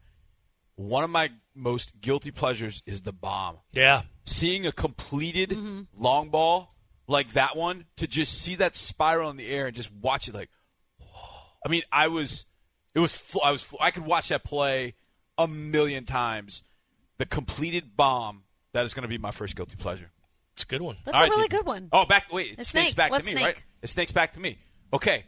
[0.79, 3.57] one of my most guilty pleasures is the bomb.
[3.73, 4.03] Yeah.
[4.23, 5.81] Seeing a completed mm-hmm.
[5.97, 6.73] long ball
[7.05, 10.35] like that one, to just see that spiral in the air and just watch it
[10.35, 10.49] like,
[11.65, 12.45] I mean, I was,
[12.93, 14.95] it was, I was, I could watch that play
[15.37, 16.63] a million times.
[17.19, 20.09] The completed bomb, that is going to be my first guilty pleasure.
[20.53, 20.97] It's a good one.
[21.05, 21.51] That's All a right, really Deep.
[21.51, 21.89] good one.
[21.93, 22.95] Oh, back, wait, it The snakes snake.
[22.97, 23.45] back What to me, snake?
[23.45, 23.63] right?
[23.81, 24.57] It snakes back to me.
[24.91, 25.23] Okay.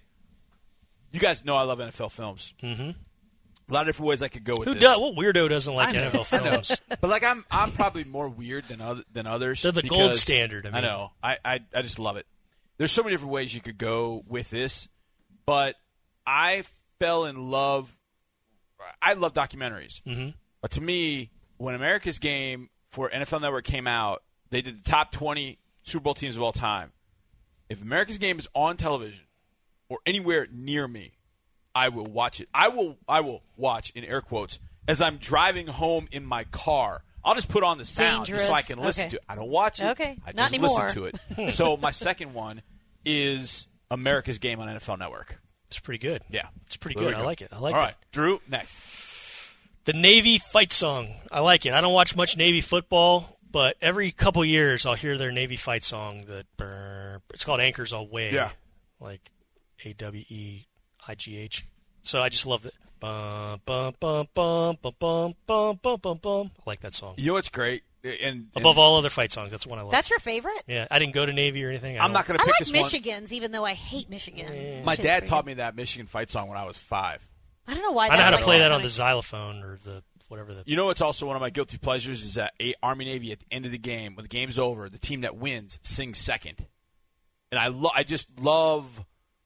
[1.11, 2.53] You guys know I love NFL films.
[2.63, 2.89] Mm-hmm.
[3.69, 4.83] A lot of different ways I could go with Who this.
[4.83, 4.99] does?
[4.99, 6.81] What weirdo doesn't like I know, NFL films?
[7.01, 9.61] but like I'm I'm probably more weird than other than others.
[9.61, 10.81] They're the gold standard, I mean.
[10.81, 11.11] know.
[11.23, 12.25] I, I I just love it.
[12.77, 14.89] There's so many different ways you could go with this,
[15.45, 15.75] but
[16.25, 16.63] I
[16.99, 17.97] fell in love.
[19.01, 20.01] I love documentaries.
[20.03, 20.29] Mm-hmm.
[20.61, 21.29] But to me,
[21.61, 26.13] when America's Game for NFL Network came out, they did the top 20 Super Bowl
[26.15, 26.91] teams of all time.
[27.69, 29.23] If America's Game is on television
[29.87, 31.11] or anywhere near me,
[31.75, 32.49] I will watch it.
[32.53, 37.03] I will I will watch in air quotes as I'm driving home in my car.
[37.23, 39.09] I'll just put on the sound just so I can listen Okay.
[39.11, 39.23] to it.
[39.29, 39.85] I don't watch it.
[39.91, 40.17] Okay.
[40.25, 40.83] I Not just anymore.
[40.85, 41.01] listen
[41.35, 41.51] to it.
[41.53, 42.63] so my second one
[43.05, 45.37] is America's Game on NFL Network.
[45.67, 46.23] It's pretty good.
[46.29, 46.47] Yeah.
[46.65, 47.21] It's pretty Really good.
[47.21, 47.49] I like it.
[47.51, 47.83] I like All it.
[47.83, 48.75] right, Drew, next.
[49.85, 51.09] The Navy fight song.
[51.31, 51.73] I like it.
[51.73, 55.83] I don't watch much Navy football, but every couple years I'll hear their Navy fight
[55.83, 56.23] song.
[56.27, 56.45] That
[57.33, 58.31] it's called Anchors Aweigh.
[58.31, 58.51] Yeah.
[58.99, 59.31] Like
[59.85, 60.67] A W E
[61.07, 61.65] I G H.
[62.03, 62.73] So I just love it.
[62.99, 66.51] Bum bum bum bum bum bum bum bum bum bum.
[66.59, 67.15] I like that song.
[67.17, 67.83] You know what's great?
[68.03, 69.91] And, and Above all other fight songs, that's one I love.
[69.91, 70.63] That's your favorite?
[70.67, 71.99] yeah, I didn't go to Navy or anything.
[71.99, 74.47] I I'm don't- going to I pick like this Michigan's, even though I hate Michigan.
[74.47, 74.85] one.
[74.85, 77.27] My Shit's dad taught me that Michigan fight song when I was five.
[77.67, 78.07] I don't know why.
[78.07, 80.63] I know how to that's play like that on the xylophone or the whatever the.
[80.65, 83.45] You know what's also one of my guilty pleasures is that Army Navy at the
[83.51, 86.65] end of the game, when the game's over, the team that wins sings second,
[87.51, 89.05] and I lo- I just love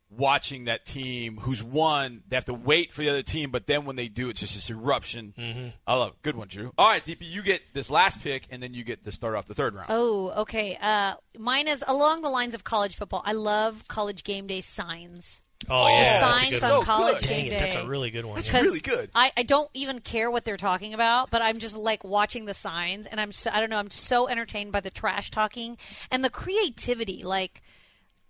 [0.09, 2.23] watching that team who's won.
[2.27, 4.53] They have to wait for the other team, but then when they do, it's just
[4.53, 5.33] this eruption.
[5.37, 5.67] Mm-hmm.
[5.85, 6.21] I love it.
[6.21, 6.71] Good one, Drew.
[6.77, 9.47] All right, DP, you get this last pick, and then you get to start off
[9.47, 9.87] the third round.
[9.89, 10.77] Oh, okay.
[10.81, 13.23] Uh, mine is along the lines of college football.
[13.25, 15.41] I love college game day signs.
[15.69, 16.85] Oh yeah, that's a signs good on one.
[16.85, 17.27] college good.
[17.27, 17.59] game Dang day.
[17.59, 18.35] that's a really good one.
[18.35, 18.61] That's yeah.
[18.61, 19.09] really good.
[19.15, 22.53] I, I don't even care what they're talking about, but I'm just like watching the
[22.53, 23.79] signs, and I'm so, I don't know.
[23.79, 25.77] I'm so entertained by the trash talking
[26.11, 27.23] and the creativity.
[27.23, 27.63] Like,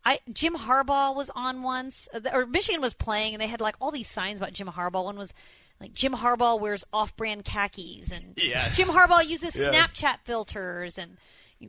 [0.05, 3.75] I Jim Harbaugh was on once, uh, or Michigan was playing, and they had like
[3.81, 5.03] all these signs about Jim Harbaugh.
[5.03, 5.33] One was
[5.81, 8.77] like Jim Harbaugh wears off-brand khakis, and Yes.
[8.77, 9.75] Jim Harbaugh uses Yes.
[9.75, 11.17] Snapchat filters, and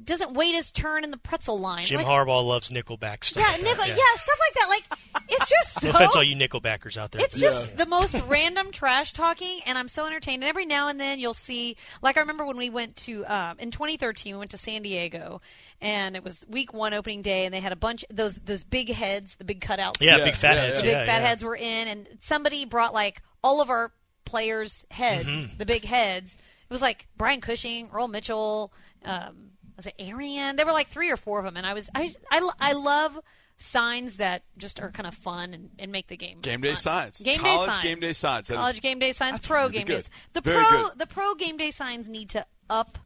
[0.04, 1.84] doesn't wait his turn in the pretzel line.
[1.86, 3.42] Jim Like, Harbaugh loves Nickelback stuff.
[3.44, 4.20] Yeah, like Nickel, that, yeah.
[4.20, 4.66] stuff like that.
[4.68, 7.22] Like, it's just so No offense, all you Nickelbackers out there.
[7.24, 10.42] it's just the most random trash talking, and I'm so entertained.
[10.42, 13.58] And every now and then you'll see, like I remember when we went to um,
[13.58, 15.38] in 2013, we went to San Diego,
[15.80, 18.92] and it was week one opening day, and they had a bunch those those big
[18.92, 20.00] heads, the big cutouts.
[20.00, 20.78] yeah, Yeah, big fat yeah, heads.
[20.80, 21.28] the big yeah, fat yeah.
[21.28, 23.92] heads were in, and somebody brought like all of our
[24.24, 25.58] players' heads, Mm-hmm.
[25.58, 26.34] the big heads.
[26.68, 28.72] It was like Brian Cushing, Earl Mitchell,
[29.04, 30.56] um, was it Arian?
[30.56, 33.18] There were like three or four of them, and I was I I, I love
[33.58, 36.76] signs that just are kind of fun and, and make the game Game day fun.
[36.76, 37.18] signs.
[37.18, 37.82] Game College day signs.
[37.82, 38.48] game day signs.
[38.48, 39.38] That is- College game day signs.
[39.40, 39.94] Pro really game good.
[39.94, 40.10] days.
[40.34, 40.98] The Very pro good.
[40.98, 42.98] the pro game day signs need to up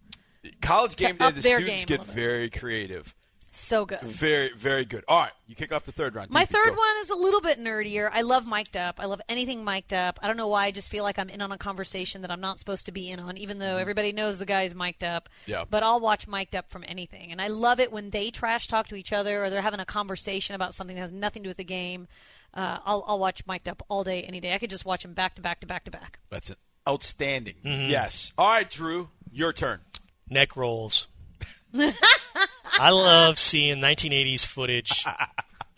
[0.62, 3.14] College game day, the their students get very creative.
[3.60, 4.00] So good.
[4.02, 5.04] Very, very good.
[5.08, 6.30] All right, you kick off the third round.
[6.30, 8.10] My DP, third one is a little bit nerdier.
[8.12, 8.98] I love mic'd up.
[9.00, 10.18] I love anything mic'd up.
[10.22, 10.66] I don't know why.
[10.66, 13.10] I just feel like I'm in on a conversation that I'm not supposed to be
[13.10, 15.28] in on, even though everybody knows the guy's mic'd up.
[15.28, 15.50] Mm-hmm.
[15.50, 15.64] Yeah.
[15.68, 17.32] But I'll watch mic'd up from anything.
[17.32, 19.84] And I love it when they trash talk to each other or they're having a
[19.84, 22.08] conversation about something that has nothing to do with the game.
[22.54, 24.54] uh, I'll, I'll watch Mic'd Up all day, any day.
[24.54, 26.18] I could just watch him back to back to back to back.
[26.30, 26.58] That's it.
[26.88, 27.54] Outstanding.
[27.64, 27.90] Mm-hmm.
[27.90, 28.32] Yes.
[28.38, 29.80] All right, Drew, your turn.
[30.28, 31.06] neck rolls.
[32.78, 35.04] I love seeing 1980s footage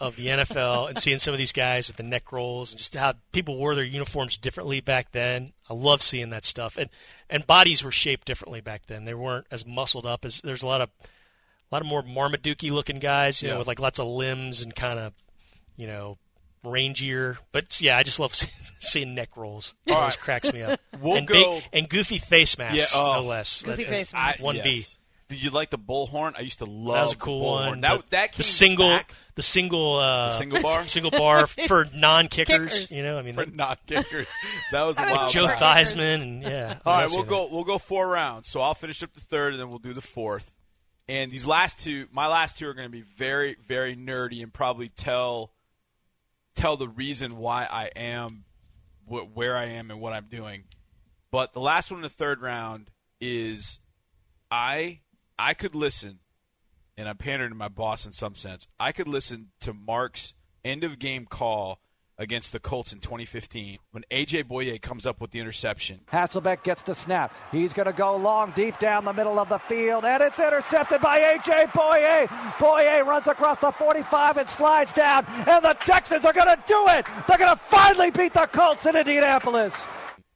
[0.00, 2.94] of the NFL and seeing some of these guys with the neck rolls and just
[2.94, 5.52] how people wore their uniforms differently back then.
[5.70, 6.90] I love seeing that stuff, and
[7.30, 9.04] and bodies were shaped differently back then.
[9.04, 12.62] They weren't as muscled up as there's a lot of a lot of more Marmaduke
[12.64, 13.54] looking guys, you Yeah.
[13.54, 15.12] know, with like lots of limbs and kind of
[15.76, 16.18] you know
[16.64, 17.38] rangier.
[17.52, 19.74] But yeah, I just love seeing, seeing neck rolls.
[19.86, 20.20] It always right.
[20.20, 20.78] cracks me up.
[21.00, 23.14] We'll and go- and goofy face masks, Yeah, oh.
[23.22, 23.62] no less.
[23.62, 24.40] Goofy That face is masks.
[24.42, 24.84] One B.
[25.32, 25.40] yes.
[25.40, 26.34] Did you like the bullhorn?
[26.38, 27.66] I used to love That was a the cool bullhorn.
[27.68, 27.80] one.
[27.82, 30.86] That, The- that came the single, back the single, uh, single bar?
[30.88, 32.90] single bar for non-kickers.
[32.90, 34.26] You know, I mean, for not kickers.
[34.70, 35.32] That was a That was wild.
[35.32, 36.78] Joe for Theismann, and yeah.
[36.84, 37.48] All what right, else we'll you know?
[37.48, 37.54] go.
[37.54, 38.48] We'll go four rounds.
[38.48, 40.52] So I'll finish up the third, and then we'll do the fourth.
[41.08, 44.52] And these last two, my last two, are going to be very, very nerdy, and
[44.52, 45.52] probably tell
[46.54, 48.44] tell the reason why I am
[49.08, 50.64] wh- where I am and what I'm doing.
[51.30, 52.90] But the last one in the third round
[53.20, 53.80] is
[54.50, 55.00] I
[55.42, 56.20] I could listen,
[56.96, 58.68] and I'm pandering to my boss in some sense.
[58.78, 61.80] I could listen to Mark's end of game call
[62.16, 66.02] against the Colts in 2015 when AJ Bouye comes up with the interception.
[66.12, 67.34] Hasselbeck gets the snap.
[67.50, 71.00] He's going to go long, deep down the middle of the field, and it's intercepted
[71.00, 71.66] by A.J.
[71.74, 72.28] Bouye.
[72.58, 76.86] Bouye runs across the 45 and slides down, and the Texans are going to do
[76.90, 77.04] it.
[77.26, 79.74] They're going to finally beat the Colts in Indianapolis.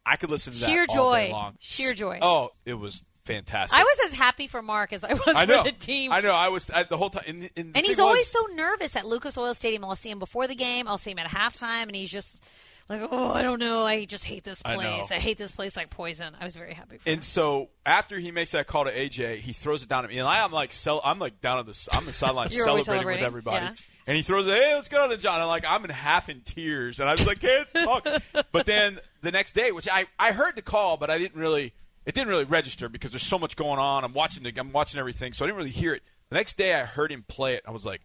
[0.05, 1.55] I could listen to that Sheer all day long.
[1.61, 2.19] Sheer joy.
[2.21, 3.79] Oh, it was fantastic.
[3.79, 5.63] I was as happy for Mark as I was I know.
[5.63, 6.13] for the team.
[6.13, 6.33] I know.
[6.33, 7.25] I was I, the whole time.
[7.27, 9.85] And, and, And he's was- always so nervous at Lucas Oil Stadium.
[9.85, 10.89] I'll see him before the game.
[10.89, 12.43] I'll see him at halftime, and he's just
[12.89, 13.85] like, "Oh, I don't know.
[13.85, 14.79] I just hate this place.
[14.79, 15.07] know.
[15.11, 17.15] I, hate this place like poison." I was very happy for him.
[17.15, 20.19] And so after he makes that call to AJ, he throws it down at me,
[20.19, 23.07] and I, am like, cel- I'm like down on the, I'm the sideline You're celebrating
[23.07, 23.67] with everybody.
[23.67, 23.75] yeah.
[24.09, 25.35] And he throws it, hey, let's go to John.
[25.35, 28.07] And I'm like, I'm in half in tears, and I was like, can't talk.
[28.53, 31.73] but then the next day, which I, I heard the call, but I didn't really,
[32.07, 34.05] it didn't really register because there's so much going on.
[34.05, 36.03] I'm watching the, I'm watching everything, so I didn't really hear it.
[36.31, 37.63] The next day, I heard him play it.
[37.67, 38.01] I was like,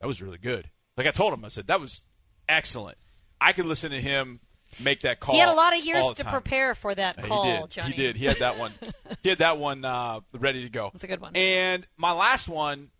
[0.00, 0.68] that was really good.
[0.96, 2.00] Like I told him, I said that was
[2.48, 2.98] excellent.
[3.40, 4.40] I could listen to him
[4.80, 5.34] make that call.
[5.34, 6.32] he had a lot of years to time.
[6.32, 7.70] prepare for that Yeah, call, he did.
[7.70, 7.92] Johnny.
[7.92, 8.16] He did.
[8.16, 8.72] He had that one.
[9.22, 10.90] he had that one uh, ready to go.
[10.92, 11.36] That's a good one.
[11.36, 12.90] And my last one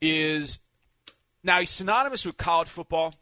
[0.00, 0.58] is
[1.42, 3.14] now he's synonymous with college football,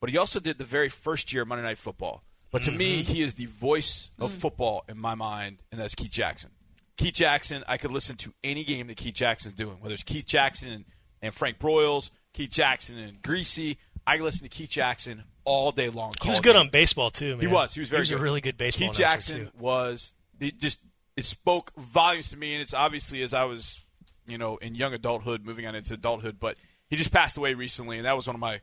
[0.00, 2.22] but he also did the very first year of Monday Night Football.
[2.52, 4.36] But to me, he is the voice of Mm.
[4.38, 6.50] football in my mind, and that's Keith Jackson.
[6.98, 10.26] Keith Jackson, I could listen to any game that Keith Jackson's doing, whether it's Keith
[10.26, 10.84] Jackson and,
[11.22, 13.76] and Frank Broyles, Keith Jackson and Griese.
[14.06, 16.12] I could listen to Keith Jackson all day long.
[16.22, 16.66] He was good games.
[16.66, 17.30] on baseball too.
[17.36, 17.40] Man.
[17.40, 17.72] He was.
[17.74, 18.20] He was very He was good.
[18.20, 18.88] a really good baseball.
[18.88, 19.50] Keith Jackson too.
[19.58, 20.12] was.
[20.38, 20.80] It just
[21.16, 23.80] it spoke volumes to me, and it's obviously as I was,
[24.26, 26.38] you know, in young adulthood, moving on into adulthood.
[26.38, 26.56] But
[26.90, 28.60] he just passed away recently, and that was one of my.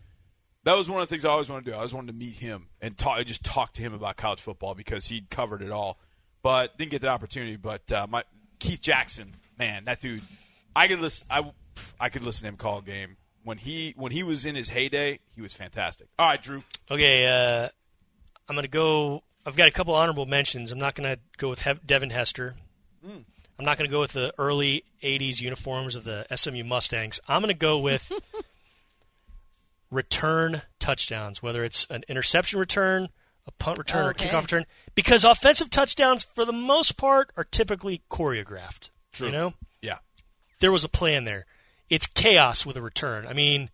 [0.63, 1.75] That was one of the things I always wanted to do.
[1.75, 4.75] I always wanted to meet him and talk, just talk to him about college football
[4.75, 5.99] because he'd covered it all,
[6.41, 7.55] but didn't get the opportunity.
[7.55, 8.23] But uh, my
[8.59, 10.21] Keith Jackson, man, that dude,
[10.75, 11.27] I could listen.
[11.29, 11.49] I,
[11.99, 14.69] I could listen to him call a game when he when he was in his
[14.69, 15.19] heyday.
[15.33, 16.07] He was fantastic.
[16.17, 16.63] All right, Drew.
[16.91, 17.69] Okay, uh,
[18.47, 19.23] I'm going to go.
[19.45, 20.71] I've got a couple honorable mentions.
[20.71, 22.55] I'm not going to go with he- Devin Hester.
[23.03, 23.19] Hmm.
[23.57, 27.19] I'm not going to go with the early '80s uniforms of the SMU Mustangs.
[27.27, 28.11] I'm going to go with
[29.91, 33.09] return touchdowns, whether it's an interception return,
[33.47, 34.29] a punt return, or a Okay.
[34.29, 38.89] kickoff return, because offensive touchdowns, for the most part, are typically choreographed.
[39.13, 39.27] True.
[39.27, 39.97] You know, Yeah.
[40.59, 41.45] there was a plan there.
[41.89, 43.25] It's chaos with a return.
[43.25, 43.71] I mean,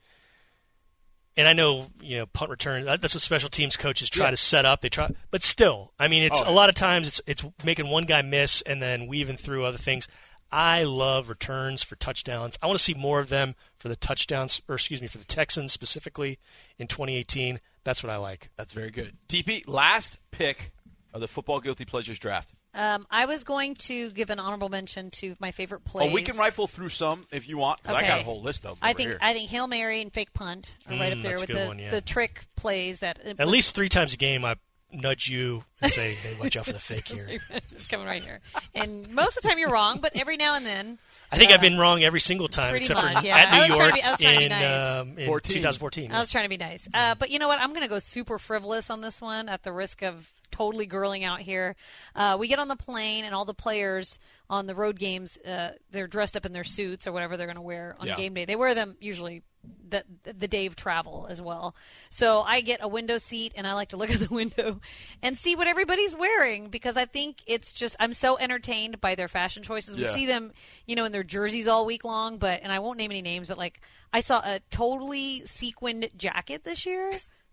[1.38, 2.86] and I know you know punt return.
[2.86, 4.32] That's what special teams coaches try Yeah.
[4.32, 4.80] to set up.
[4.80, 7.90] They try, but still, I mean, it's Oh, a lot of times it's it's making
[7.90, 10.08] one guy miss and then weaving through other things.
[10.52, 12.58] I love returns for touchdowns.
[12.62, 15.26] I want to see more of them for the touchdowns, or excuse me, for the
[15.26, 16.40] Texans specifically
[16.78, 17.60] in 2018.
[17.84, 18.50] That's what I like.
[18.56, 19.18] That's very good.
[19.28, 20.72] DP, last pick
[21.14, 22.50] of the football guilty pleasures draft.
[22.74, 26.12] Um, I was going to give an honorable mention to my favorite plays.
[26.12, 28.66] Oh, we can rifle through some if you want, 'cause I got a whole list
[28.66, 28.80] of them.
[28.82, 29.18] I think here.
[29.22, 31.80] I think Hail Mary and fake punt are right Mm, up there with the, one,
[31.80, 31.90] yeah.
[31.90, 34.56] the trick plays that At least three times a game, I
[34.96, 38.40] nudge you and say, "Hey, watch out for the fake here." it's coming right here.
[38.74, 40.98] And most of the time you're wrong, but every now and then.
[41.32, 43.38] I think I've been wrong every single time Pretty except much, for yeah.
[43.38, 45.02] at I New York be- I was trying to be in, nice.
[45.02, 45.54] um, in 14.
[45.56, 46.12] 2014.
[46.12, 46.88] I was trying to be nice.
[46.94, 47.60] Uh, but you know what?
[47.60, 51.24] I'm going to go super frivolous on this one at the risk of totally girling
[51.26, 51.76] out here.
[52.16, 54.20] Uh, we get on the plane, and all the players
[54.52, 57.56] on the road games, uh, they're dressed up in their suits or whatever they're going
[57.56, 58.16] to wear on Yeah.
[58.16, 58.46] game day.
[58.46, 59.42] They wear them usually
[59.90, 61.76] the, the day of travel as well.
[62.10, 64.80] So I get a window seat, and I like to look at the window
[65.22, 69.28] and see what everybody's wearing because I think it's just, I'm so entertained by their
[69.28, 69.96] fashion choices.
[69.96, 70.14] We Yeah.
[70.14, 70.52] see them,
[70.86, 73.48] you know, in their jerseys all week long, but, and I won't name any names,
[73.48, 73.80] but like,
[74.12, 77.12] I saw a totally sequined jacket this year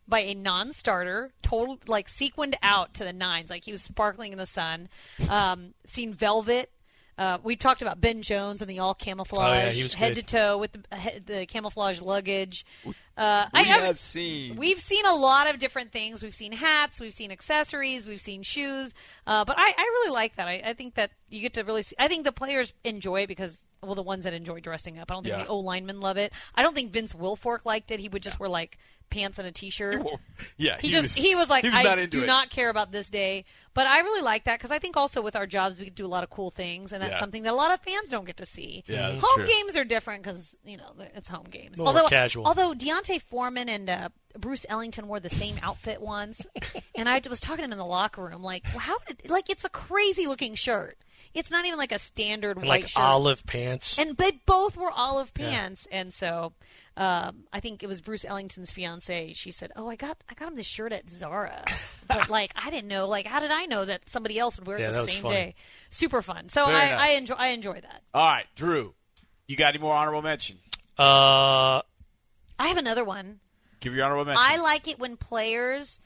[0.09, 4.39] by a non-starter, total like sequined out to the nines, like he was sparkling in
[4.39, 4.89] the sun.
[5.29, 6.71] Um, seen Velvet.
[7.19, 10.15] Uh, we talked about Ben Jones and the all camouflage, Oh, yeah, he was head
[10.15, 10.27] good.
[10.27, 10.81] to toe with the,
[11.27, 12.65] the camouflage luggage.
[12.87, 14.57] Uh, I We I- have seen.
[14.57, 16.23] We've seen a lot of different things.
[16.23, 18.95] We've seen hats, we've seen accessories, we've seen shoes.
[19.27, 20.49] Uh, but I, I really like that.
[20.49, 21.95] I, I think that you get to really see.
[21.99, 25.11] I think the players enjoy it because, well, the ones that enjoy dressing up.
[25.11, 25.43] I don't think Yeah.
[25.45, 26.33] the O linemen love it.
[26.55, 27.99] I don't think Vince Wilfork liked it.
[27.99, 28.79] He would just wear like
[29.11, 30.03] pants and a t-shirt.
[30.57, 32.27] yeah, He, just he was like he was I not do it.
[32.27, 35.35] not care about this day, but I really like that because I think also with
[35.37, 37.21] our jobs we do a lot of cool things, and that's Yeah.
[37.21, 38.85] something that a lot of fans don't get to see.
[38.87, 39.47] Yeah, home true.
[39.49, 41.79] games are different because you know it's home games.
[41.79, 42.47] More although casual.
[42.47, 46.47] although D'Onta Foreman and uh, Bruce Ellington wore the same outfit once,
[46.95, 49.51] and I was talking to him in the locker room like, well, how did like
[49.51, 50.97] it's a crazy looking shirt.
[51.35, 53.03] It's not even like a standard And white like shirt.
[53.03, 53.99] olive pants.
[53.99, 56.53] And they both were olive pants, and so
[56.97, 59.33] um, I think it was Bruce Ellington's fiance.
[59.33, 61.65] She said, "Oh, I got I got him this shirt at Zara,
[62.09, 63.07] but like I didn't know.
[63.09, 65.13] Like, how did I know that somebody else would wear Yeah, it that the was
[65.13, 65.35] same funny.
[65.35, 65.55] day?
[65.91, 66.49] Super fun.
[66.51, 67.01] So Very I, nice.
[67.01, 68.03] I enjoy I enjoy that.
[68.13, 68.95] All right, Drew,
[69.49, 70.59] you got any more honorable mention?
[70.99, 71.81] uh,
[72.59, 73.41] I have another one.
[73.81, 74.45] Give your honorable mention.
[74.47, 75.99] I like it when players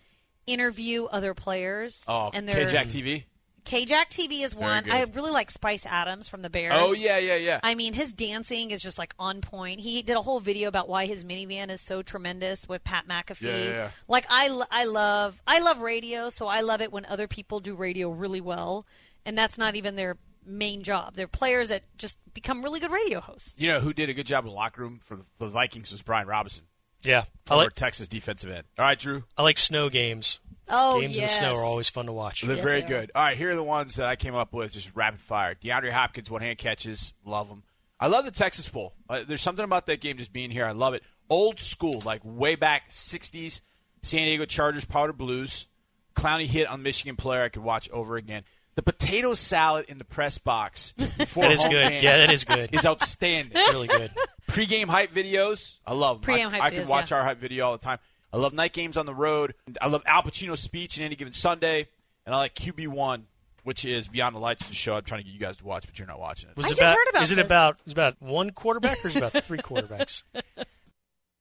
[0.46, 2.04] interview other players.
[2.06, 3.24] oh, and they're K-Jack TV.
[3.66, 4.84] K-Jack TV is one.
[4.84, 4.92] good.
[4.92, 6.72] I really like Spice Adams from the Bears.
[6.74, 7.60] Oh yeah, yeah, yeah.
[7.62, 9.80] I mean, his dancing is just like on point.
[9.80, 13.42] He did a whole video about why his minivan is so tremendous with Pat McAfee.
[13.42, 13.90] Yeah, yeah, yeah.
[14.08, 17.74] Like I, I love, I love radio, so I love it when other people do
[17.74, 18.86] radio really well,
[19.24, 21.14] and that's not even their main job.
[21.14, 23.56] They're players that just become really good radio hosts.
[23.58, 25.50] you know who did a good job in the locker room for the, for the
[25.50, 26.64] Vikings was Brian Robison,
[27.02, 27.24] yeah.
[27.48, 28.64] I like Texas defensive end.
[28.78, 29.24] All right, Drew.
[29.36, 30.40] I like snow games.
[30.68, 31.36] Oh, games yes.
[31.38, 32.42] in the snow are always fun to watch.
[32.42, 33.12] They're Yes, very they good.
[33.14, 35.54] All right, here are the ones that I came up with, just rapid fire.
[35.54, 37.62] DeAndre Hopkins, one hand catches, love them.
[37.98, 38.94] I love the Texas Bowl.
[39.08, 40.66] Uh, there's something about that game just being here.
[40.66, 41.02] I love it.
[41.30, 43.60] Old school, like way back '60s,
[44.02, 45.66] San Diego Chargers powder blues.
[46.14, 47.42] Clowney hit on Michigan player.
[47.42, 48.44] I could watch over again.
[48.74, 50.92] The potato salad in the press box.
[51.18, 52.02] before That is good.
[52.02, 52.74] Yeah, that is good.
[52.74, 53.52] Is outstanding.
[53.56, 54.10] It's really good.
[54.46, 55.74] Pre-game hype videos.
[55.86, 56.22] I love them.
[56.22, 57.16] Pre-game I, hype I could watch yeah.
[57.18, 57.98] our hype video all the time.
[58.32, 59.54] I love night games on the road.
[59.80, 61.88] I love Al Pacino's speech in any given Sunday,
[62.24, 63.26] and I like QB one,
[63.62, 65.64] which is Beyond the Lights, of the show I'm trying to get you guys to
[65.64, 66.56] watch, but you're not watching it.
[66.56, 69.08] Was I it just about, heard about Is it about is about one quarterback or
[69.08, 70.22] is it about three quarterbacks?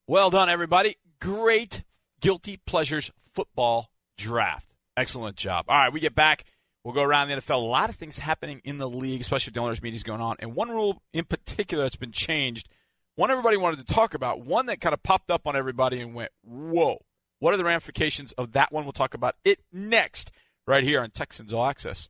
[0.07, 0.95] Well done, everybody.
[1.19, 1.83] Great
[2.21, 4.69] guilty pleasures football draft.
[4.95, 5.65] Excellent job.
[5.67, 6.45] All right, we get back.
[6.83, 7.55] We'll go around the NFL.
[7.55, 10.35] A lot of things happening in the league, especially with the owners' meetings going on.
[10.39, 12.69] And one rule in particular that's been changed,
[13.15, 16.13] one everybody wanted to talk about, one that kind of popped up on everybody and
[16.13, 17.03] went, whoa.
[17.39, 18.85] What are the ramifications of that one?
[18.85, 20.31] We'll talk about it next,
[20.65, 22.09] right here on Texans All Access.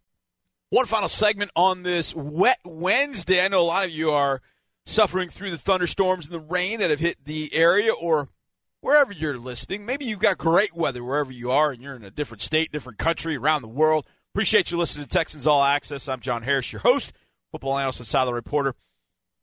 [0.69, 3.41] One final segment on this wet Wednesday.
[3.43, 4.41] I know a lot of you are
[4.85, 8.27] suffering through the thunderstorms and the rain that have hit the area or
[8.81, 9.85] wherever you're listening.
[9.85, 12.99] Maybe you've got great weather wherever you are and you're in a different state, different
[12.99, 14.05] country, around the world.
[14.33, 16.07] Appreciate you listening to Texans All Access.
[16.07, 17.13] I'm John Harris, your host,
[17.51, 18.75] football analyst and sideline reporter.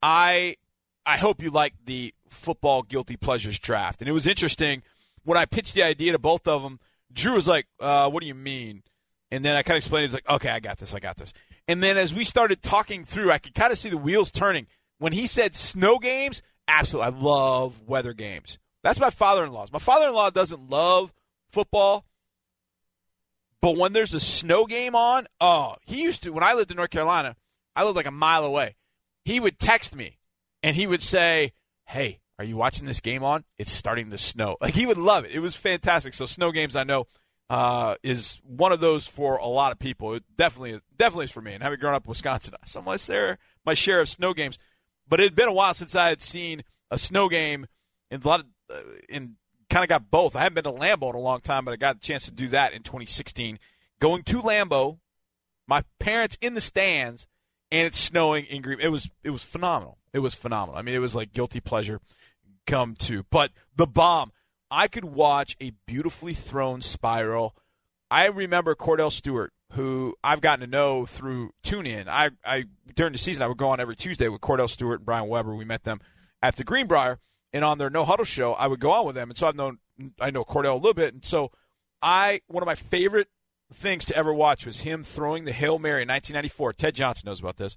[0.01, 0.57] I
[1.05, 4.01] I hope you like the football guilty pleasures draft.
[4.01, 4.83] And it was interesting
[5.25, 6.79] when I pitched the idea to both of them.
[7.13, 8.83] Drew was like, uh, "What do you mean?"
[9.31, 10.03] And then I kind of explained.
[10.03, 10.95] He was like, "Okay, I got this.
[10.95, 11.33] I got this."
[11.69, 14.67] And then as we started talking through, I could kind of see the wheels turning.
[14.99, 18.59] When he said snow games, absolutely, I love weather games.
[18.83, 19.73] That's my father-in-law's.
[19.73, 21.13] My father-in-law doesn't love
[21.51, 22.05] football,
[23.61, 26.31] but when there's a snow game on, oh, he used to.
[26.31, 27.37] When I lived in North Carolina,
[27.77, 28.77] I lived like a mile away.
[29.25, 30.19] He would text me,
[30.63, 31.53] and he would say,
[31.87, 33.45] "Hey, are you watching this game on?
[33.59, 35.33] It's starting to snow." Like he would love it.
[35.33, 36.15] It was fantastic.
[36.15, 37.07] So snow games, I know,
[37.51, 40.15] uh, is one of those for a lot of people.
[40.15, 41.53] It definitely, definitely is for me.
[41.53, 44.59] And having grown up in Wisconsin, I saw my share, my share of snow games.
[45.09, 47.67] But it had been a while since I had seen a snow game,
[48.11, 49.37] and a lot of, uh, in
[49.69, 50.37] kind of got both.
[50.37, 52.31] I haven't been to Lambeau in a long time, but I got a chance to
[52.31, 53.59] do that in 2016.
[54.01, 54.99] Going to Lambeau,
[55.67, 57.27] my parents in the stands,
[57.71, 58.81] and it's snowing in Green.
[58.81, 59.99] It was it was phenomenal.
[60.13, 60.79] It was phenomenal.
[60.79, 62.01] I mean, it was like guilty pleasure
[62.67, 63.25] come to.
[63.31, 64.33] But the bomb,
[64.71, 67.57] I could watch a beautifully thrown spiral.
[68.11, 72.09] I remember Kordell Stewart, who I've gotten to know through TuneIn.
[72.09, 72.65] I, I
[72.95, 75.55] during the season I would go on every Tuesday with Kordell Stewart and Brian Weber.
[75.55, 76.01] We met them
[76.43, 77.19] at the Greenbrier,
[77.53, 79.31] and on their No Huddle show, I would go on with them.
[79.31, 79.79] And so I've known
[80.21, 81.51] I know Kordell a little bit, and so
[82.03, 83.29] I one of my favorite
[83.73, 86.75] things to ever watch was him throwing the Hail Mary in 1994.
[86.75, 87.77] Ted Johnson knows about this.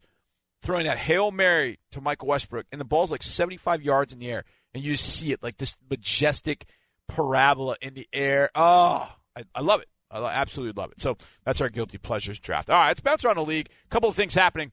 [0.61, 4.31] Throwing that Hail Mary to Michael Westbrook, and the ball's like 75 yards in the
[4.31, 4.43] air,
[4.73, 6.65] and you just see it like this majestic
[7.07, 8.49] parabola in the air.
[8.55, 9.89] Oh, I, I love it.
[10.09, 11.01] I absolutely love it.
[11.01, 12.69] So that's our guilty pleasures draft.
[12.69, 13.69] All right, let's bounce around the league.
[13.85, 14.71] A couple of things happening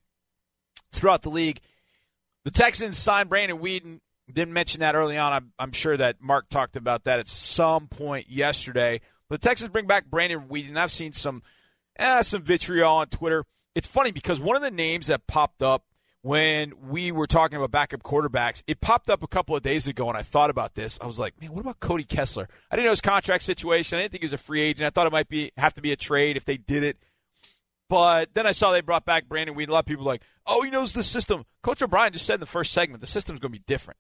[0.93, 1.61] throughout the league.
[2.45, 4.01] The Texans signed Brandon Weeden
[4.33, 5.33] Didn't mention that early on.
[5.33, 9.01] I'm, I'm sure that Mark talked about that at some point yesterday.
[9.29, 10.77] But the Texans bring back Brandon Weeden.
[10.77, 11.43] I've seen some
[11.97, 13.45] eh, some vitriol on Twitter.
[13.75, 15.85] It's funny because one of the names that popped up
[16.23, 20.09] when we were talking about backup quarterbacks, it popped up a couple of days ago,
[20.09, 20.99] and I thought about this.
[21.03, 22.49] I was like, man, what about Cody Kessler?
[22.71, 23.99] I didn't know his contract situation.
[23.99, 24.87] I didn't think he was a free agent.
[24.87, 26.99] I thought it might be have to be a trade if they did it.
[27.89, 29.69] But then I saw they brought back Brandon Weeden.
[29.69, 31.45] A lot of people were like, oh, he knows the system.
[31.63, 33.99] Coach O'Brien just said in the first segment the system's going to be different.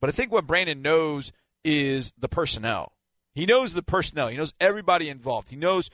[0.00, 1.32] But I think what Brandon knows
[1.64, 2.92] is the personnel.
[3.34, 4.28] He knows the personnel.
[4.28, 5.50] He knows everybody involved.
[5.50, 5.90] He knows,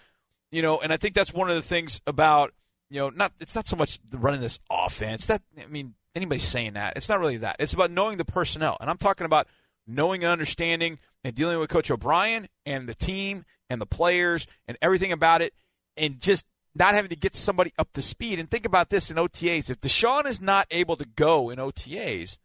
[0.53, 2.53] you know, and I think that's one of the things about
[2.93, 5.27] you know, not it's not so much running this offense.
[5.27, 7.57] That I mean, anybody saying that it's not really that.
[7.59, 9.47] It's about knowing the personnel, and I'm talking about
[9.87, 14.77] knowing and understanding and dealing with Coach O'Brien and the team and the players and
[14.83, 15.55] everything about it,
[15.97, 18.39] and just not having to get somebody up to speed.
[18.39, 22.37] And think about this in OTAs: if Deshaun is not able to go in OTAs,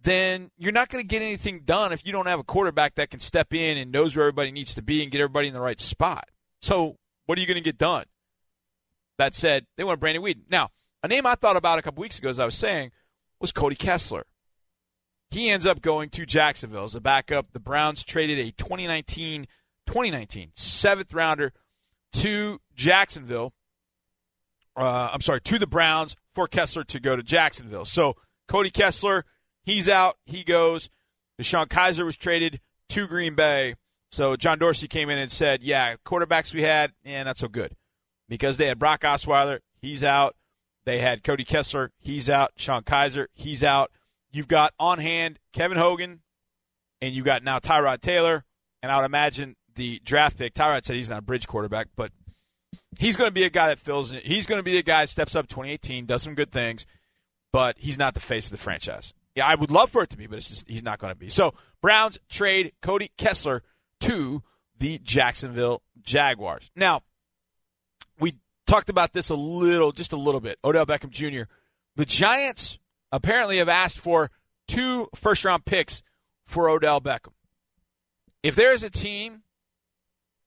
[0.00, 3.10] then you're not going to get anything done if you don't have a quarterback that
[3.10, 5.60] can step in and knows where everybody needs to be and get everybody in the
[5.60, 6.30] right spot.
[6.62, 8.04] So, what are you going to get done?
[9.18, 10.42] That said, they want Brandon Weeden.
[10.48, 10.70] Now,
[11.02, 12.92] a name I thought about a couple weeks ago, as I was saying,
[13.40, 14.24] was Cody Kessler.
[15.30, 17.52] He ends up going to Jacksonville as a backup.
[17.52, 19.46] The Browns traded a 2019
[19.86, 21.52] 2019 seventh rounder
[22.12, 23.54] to Jacksonville.
[24.76, 27.84] Uh, I'm sorry, to the Browns for Kessler to go to Jacksonville.
[27.84, 28.14] So
[28.48, 29.24] Cody Kessler,
[29.62, 30.16] he's out.
[30.24, 30.88] He goes.
[31.40, 32.60] DeShone Kizer was traded
[32.90, 33.74] to Green Bay.
[34.10, 37.74] So John Dorsey came in and said, "Yeah, quarterbacks we had, yeah, not so good."
[38.28, 40.36] Because they had Brock Osweiler, he's out.
[40.84, 42.52] They had Cody Kessler, he's out.
[42.56, 43.90] Sean Kizer, he's out.
[44.30, 46.20] You've got on hand Kevin Hogan,
[47.00, 48.44] and you've got now Tyrod Taylor,
[48.82, 50.54] and I would imagine the draft pick.
[50.54, 52.12] Tyrod said he's not a bridge quarterback, but
[52.98, 54.24] he's going to be a guy that fills it.
[54.24, 56.86] He's going to be a guy that steps up 2018, does some good things,
[57.52, 59.14] but he's not the face of the franchise.
[59.34, 61.18] Yeah, I would love for it to be, but it's just he's not going to
[61.18, 61.30] be.
[61.30, 63.62] So Browns trade Cody Kessler
[64.00, 64.42] to
[64.78, 66.70] the Jacksonville Jaguars.
[66.74, 67.02] Now,
[68.68, 70.58] talked about this a little, just a little bit.
[70.62, 71.50] Odell Beckham Jr.
[71.96, 72.78] The Giants
[73.10, 74.30] apparently have asked for
[74.68, 76.02] two first round picks
[76.46, 77.32] for Odell Beckham.
[78.42, 79.42] If there is a team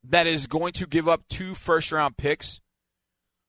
[0.04, 2.62] that is going to give up two first round picks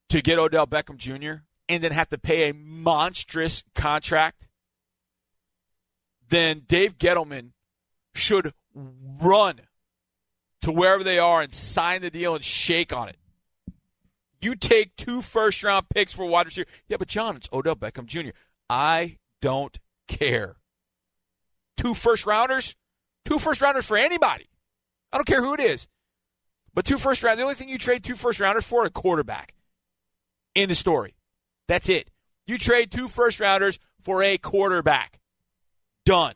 [0.09, 1.45] to get Odell Beckham Jr.
[1.69, 4.49] and then have to pay a monstrous contract,
[6.29, 7.51] then Dave Gettleman
[8.15, 9.61] should run
[10.63, 13.17] to wherever they are and sign the deal and shake on it.
[14.43, 16.69] You take two first round picks for wide receiver.
[16.89, 18.31] Yeah, but John, it's Odell Beckham Jr.
[18.69, 19.79] I don't
[20.09, 20.57] care.
[21.77, 22.75] Two first rounders?
[23.25, 24.49] Two first rounders for anybody.
[25.13, 25.87] I don't care who it is.
[26.75, 29.55] But two first round, the only thing you trade two first rounders for a quarterback.
[30.55, 31.15] In the story.
[31.69, 32.11] That's it.
[32.47, 35.21] You trade two first rounders for a quarterback.
[36.05, 36.35] Done.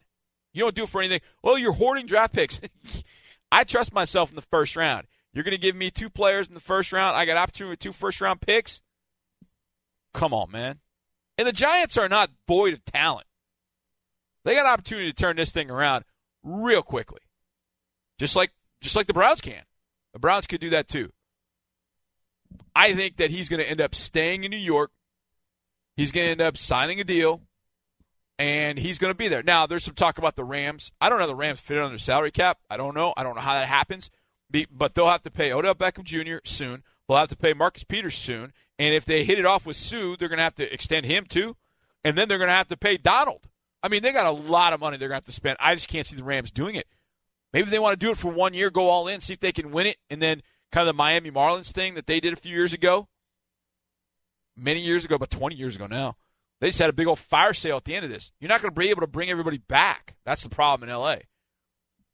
[0.52, 1.20] You don't do it for anything.
[1.42, 2.60] Well, you're hoarding draft picks.
[3.52, 5.06] I trust myself in the first round.
[5.36, 7.14] You're going to give me two players in the first round.
[7.14, 8.80] I got opportunity with two first round picks.
[10.14, 10.78] Come on, man.
[11.36, 13.26] And the Giants are not void of talent.
[14.46, 16.04] They got opportunity to turn this thing around
[16.42, 17.20] real quickly.
[18.18, 19.60] Just like just like the Browns can.
[20.14, 21.10] The Browns could do that too.
[22.74, 24.90] I think that he's going to end up staying in New York.
[25.98, 27.42] He's going to end up signing a deal,
[28.38, 29.42] and he's going to be there.
[29.42, 30.92] Now, there's some talk about the Rams.
[30.98, 32.56] I don't know the Rams fit under their salary cap.
[32.70, 33.12] I don't know.
[33.18, 34.08] I don't know how that happens.
[34.50, 36.38] Be, but they'll have to pay Odell Beckham Jr.
[36.44, 36.82] soon.
[37.08, 38.52] They'll have to pay Marcus Peters soon.
[38.78, 41.24] And if they hit it off with Suh, they're going to have to extend him
[41.26, 41.56] too.
[42.04, 43.48] And then they're going to have to pay Donald.
[43.82, 45.56] I mean, they got a lot of money they're going to have to spend.
[45.60, 46.86] I just can't see the Rams doing it.
[47.52, 49.52] Maybe they want to do it for one year, go all in, see if they
[49.52, 50.42] can win it, and then
[50.72, 53.08] kind of the Miami Marlins thing that they did a few years ago.
[54.56, 56.16] Many years ago, but 20 years ago now.
[56.60, 58.32] They just had a big old fire sale at the end of this.
[58.40, 60.16] You're not going to be able to bring everybody back.
[60.24, 61.22] That's the problem in L.A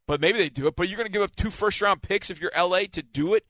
[0.06, 0.76] but maybe they do it.
[0.76, 3.34] But you're going to give up two first round picks if you're LA to do
[3.34, 3.44] it,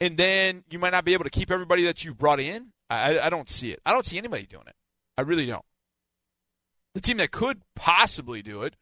[0.00, 2.72] and then you might not be able to keep everybody that you brought in.
[2.88, 3.80] I, I don't see it.
[3.86, 4.74] I don't see anybody doing it.
[5.16, 5.64] I really don't.
[6.94, 8.74] The team that could possibly do it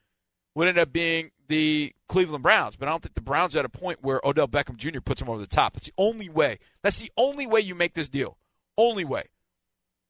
[0.54, 3.64] would end up being the Cleveland Browns, but I don't think the Browns are at
[3.64, 5.00] a point where Odell Beckham Jr.
[5.00, 5.74] puts them over the top.
[5.74, 6.59] That's the only way.
[6.82, 8.38] That's the only way you make this deal.
[8.76, 9.24] Only way.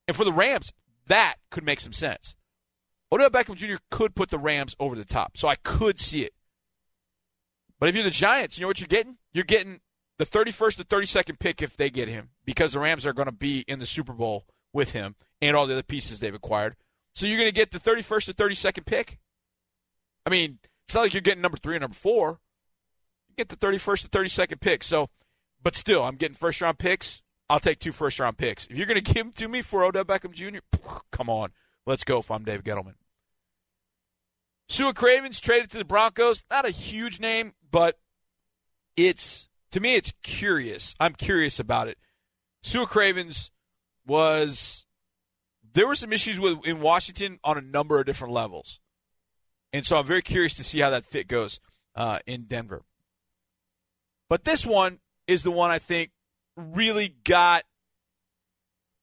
[0.06, 0.72] And for the Rams,
[1.06, 2.34] that could make some sense.
[3.10, 3.76] Odell Beckham Jr.
[3.90, 6.32] could put the Rams over the top, so I could see it.
[7.78, 9.18] But if you're the Giants, you know what you're getting?
[9.32, 9.80] You're getting
[10.18, 13.32] the 31st to 32nd pick if they get him because the Rams are going to
[13.32, 16.76] be in the Super Bowl with him and all the other pieces they've acquired.
[17.14, 19.18] So you're going to get the 31st to 32nd pick.
[20.26, 22.40] I mean, it's not like you're getting number three or number four.
[23.28, 24.84] You get the 31st to 32nd pick.
[24.84, 25.08] So,
[25.62, 27.22] but still, I'm getting first round picks.
[27.48, 28.66] I'll take two first round picks.
[28.66, 30.58] If you're going to give them to me for Odell Beckham Jr.,
[31.10, 31.52] come on,
[31.86, 32.18] let's go.
[32.18, 32.94] If I'm Dave Gettleman.
[34.68, 36.42] Sua Cravens traded to the Broncos.
[36.50, 37.98] Not a huge name, but
[38.96, 40.94] it's to me it's curious.
[41.00, 41.98] I'm curious about it.
[42.62, 43.50] Sua Cravens
[44.06, 44.86] was
[45.72, 48.80] there were some issues with in Washington on a number of different levels,
[49.72, 51.60] and so I'm very curious to see how that fit goes
[51.94, 52.82] uh, in Denver.
[54.28, 56.10] But this one is the one I think
[56.56, 57.64] really got.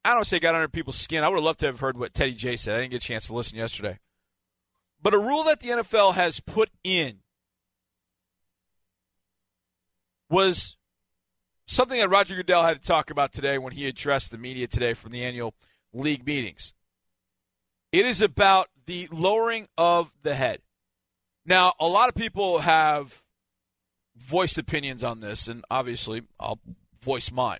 [0.03, 1.23] I don't say got under people's skin.
[1.23, 2.75] I would have loved to have heard what Teddy J said.
[2.75, 3.97] I didn't get a chance to listen yesterday.
[5.05, 7.19] But a rule that the NFL has put in
[10.31, 10.77] was
[11.67, 14.95] something that Roger Goodell had to talk about today when he addressed the media today
[14.95, 15.53] from the annual
[15.93, 16.73] league meetings.
[17.91, 20.61] It is about the lowering of the head.
[21.45, 23.21] Now, a lot of people have
[24.17, 26.59] voiced opinions on this, and obviously I'll
[26.99, 27.59] voice mine.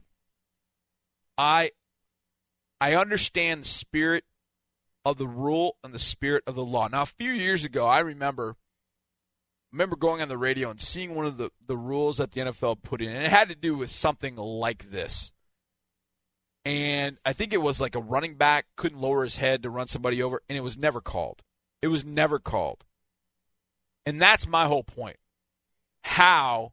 [1.38, 1.70] I
[2.82, 4.24] I understand the spirit
[5.06, 6.88] of the rule and the spirit of the law.
[6.88, 8.56] Now, a few years ago, I remember
[9.72, 12.82] remember going on the radio and seeing one of the, the rules that the NFL
[12.82, 15.34] put in, and it had to do with something like this.
[16.64, 19.88] And I think it was like a running back couldn't lower his head to run
[19.88, 21.42] somebody over, and it was never called.
[21.82, 22.86] It was never called.
[24.06, 25.18] And that's my whole point.
[26.04, 26.72] How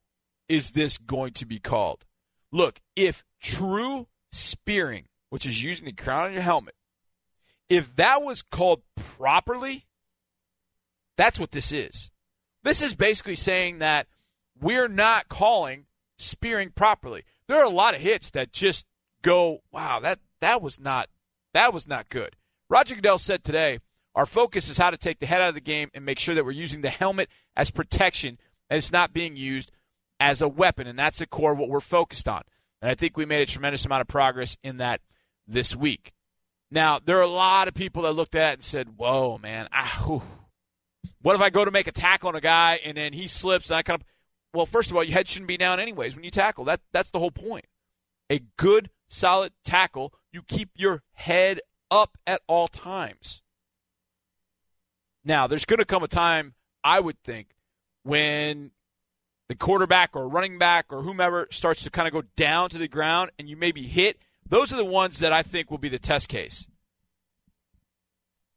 [0.49, 2.05] is this going to be called?
[2.53, 6.75] Look, if true spearing, which is using the crown on your helmet,
[7.69, 9.87] if that was called properly,
[11.17, 12.11] that's what this is.
[12.65, 14.07] This is basically saying that
[14.61, 15.87] we're not calling
[16.19, 17.25] spearing properly.
[17.49, 18.87] There are a lot of hits that just
[19.23, 21.09] go, wow, that that was not
[21.55, 22.37] that was not good.
[22.69, 23.79] Roger Goodell said today,
[24.15, 26.35] our focus is how to take the head out of the game and make sure
[26.35, 28.39] that we're using the helmet as protection
[28.71, 29.71] and it's not being used
[30.19, 32.43] as a weapon, and that's the core what we're focused on.
[32.81, 35.01] And I think we made a tremendous amount of progress in that
[35.47, 36.13] this week.
[36.73, 39.69] Now, there are a lot of people that looked at it and said, "Whoa, man,
[39.73, 40.23] ah,
[41.21, 43.69] what if I go to make a tackle on a guy and then he slips
[43.71, 44.07] and I kind of
[44.55, 46.65] well, first of all, your head shouldn't be down anyways when you tackle.
[46.65, 47.67] That that's the whole point.
[48.31, 51.61] A good, solid tackle, you keep your head
[51.91, 53.43] up at all times.
[55.25, 57.49] Now, there's going to come a time, I would think,
[58.03, 58.73] when
[59.49, 62.89] the quarterback or running back or whomever starts to kind of go down to the
[62.89, 64.19] ground and you maybe hit.
[64.53, 66.67] Those are the ones that I think will be the test case.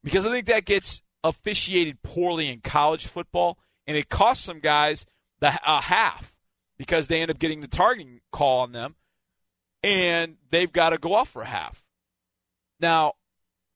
[0.04, 5.06] Because I think that gets officiated poorly in college football, and it costs some guys
[5.40, 6.34] the a half
[6.76, 8.96] because they end up getting the targeting call on them,
[9.82, 11.82] and they've got to go off for a half.
[12.78, 13.14] Now,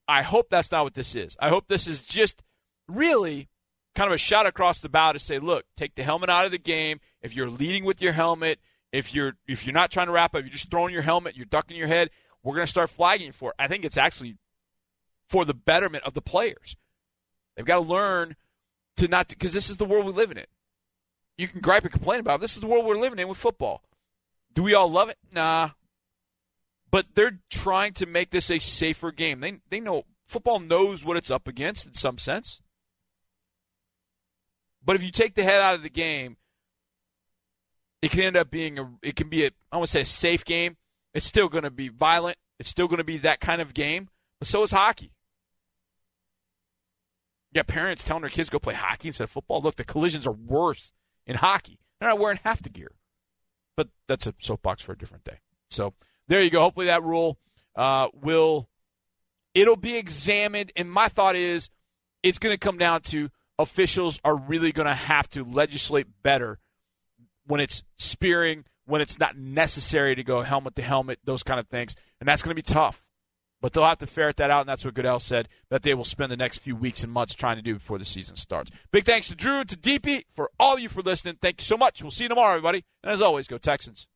[0.07, 1.39] I hope that's not what this is.
[1.41, 2.43] I hope this is just
[2.87, 3.49] really
[3.95, 6.51] kind of a shot across the bow to say, look, take the helmet out of
[6.51, 7.01] the game.
[7.23, 8.61] If you're leading with your helmet,
[8.93, 11.47] if you're if you're not trying to wrap up, you're just throwing your helmet, you're
[11.47, 12.11] ducking your head,
[12.43, 13.57] we're going to start flagging for it.
[13.59, 14.37] I think it's actually
[15.29, 16.77] for the betterment of the players.
[17.57, 18.37] They've got to learn
[18.97, 20.39] to not because this is the world we live in.
[20.39, 20.49] It.
[21.39, 22.41] You can gripe and complain about it.
[22.43, 23.83] This is the world we're living in with football.
[24.55, 25.19] Do we all love it?
[25.33, 25.71] Nah.
[26.91, 29.41] But they're trying to make this a safer game.
[29.41, 32.61] They they know football knows what it's up against in some sense.
[34.85, 36.37] But if you take the head out of the game,
[38.03, 40.07] it can end up being a it can be a I want to say a
[40.07, 40.77] safe game.
[41.13, 42.39] It's still going to be violent.
[42.59, 44.09] It's still going to be that kind of game.
[44.39, 45.13] But so is hockey.
[47.51, 49.61] You got parents telling their kids go play hockey instead of football.
[49.61, 50.93] Look, the collisions are worse
[51.27, 51.79] in hockey.
[51.99, 52.93] They're not wearing half the gear.
[53.77, 55.41] But that's a soapbox for a different day.
[55.69, 55.95] So
[56.29, 56.61] there you go.
[56.61, 57.39] Hopefully that rule
[57.75, 58.69] uh, will
[59.55, 60.73] it'll be examined.
[60.77, 61.71] And my thought is
[62.23, 66.59] it's going to come down to officials are really going to have to legislate better
[67.51, 71.67] when it's spearing, when it's not necessary to go helmet to helmet, those kind of
[71.67, 71.97] things.
[72.21, 73.03] And that's going to be tough.
[73.61, 76.05] But they'll have to ferret that out, and that's what Goodell said that they will
[76.05, 78.71] spend the next few weeks and months trying to do before the season starts.
[78.91, 81.37] Big thanks to Drew to DP for all of you for listening.
[81.43, 82.03] Thank you so much.
[82.03, 82.85] We'll see you tomorrow, everybody.
[83.03, 84.07] And as always, go Texans.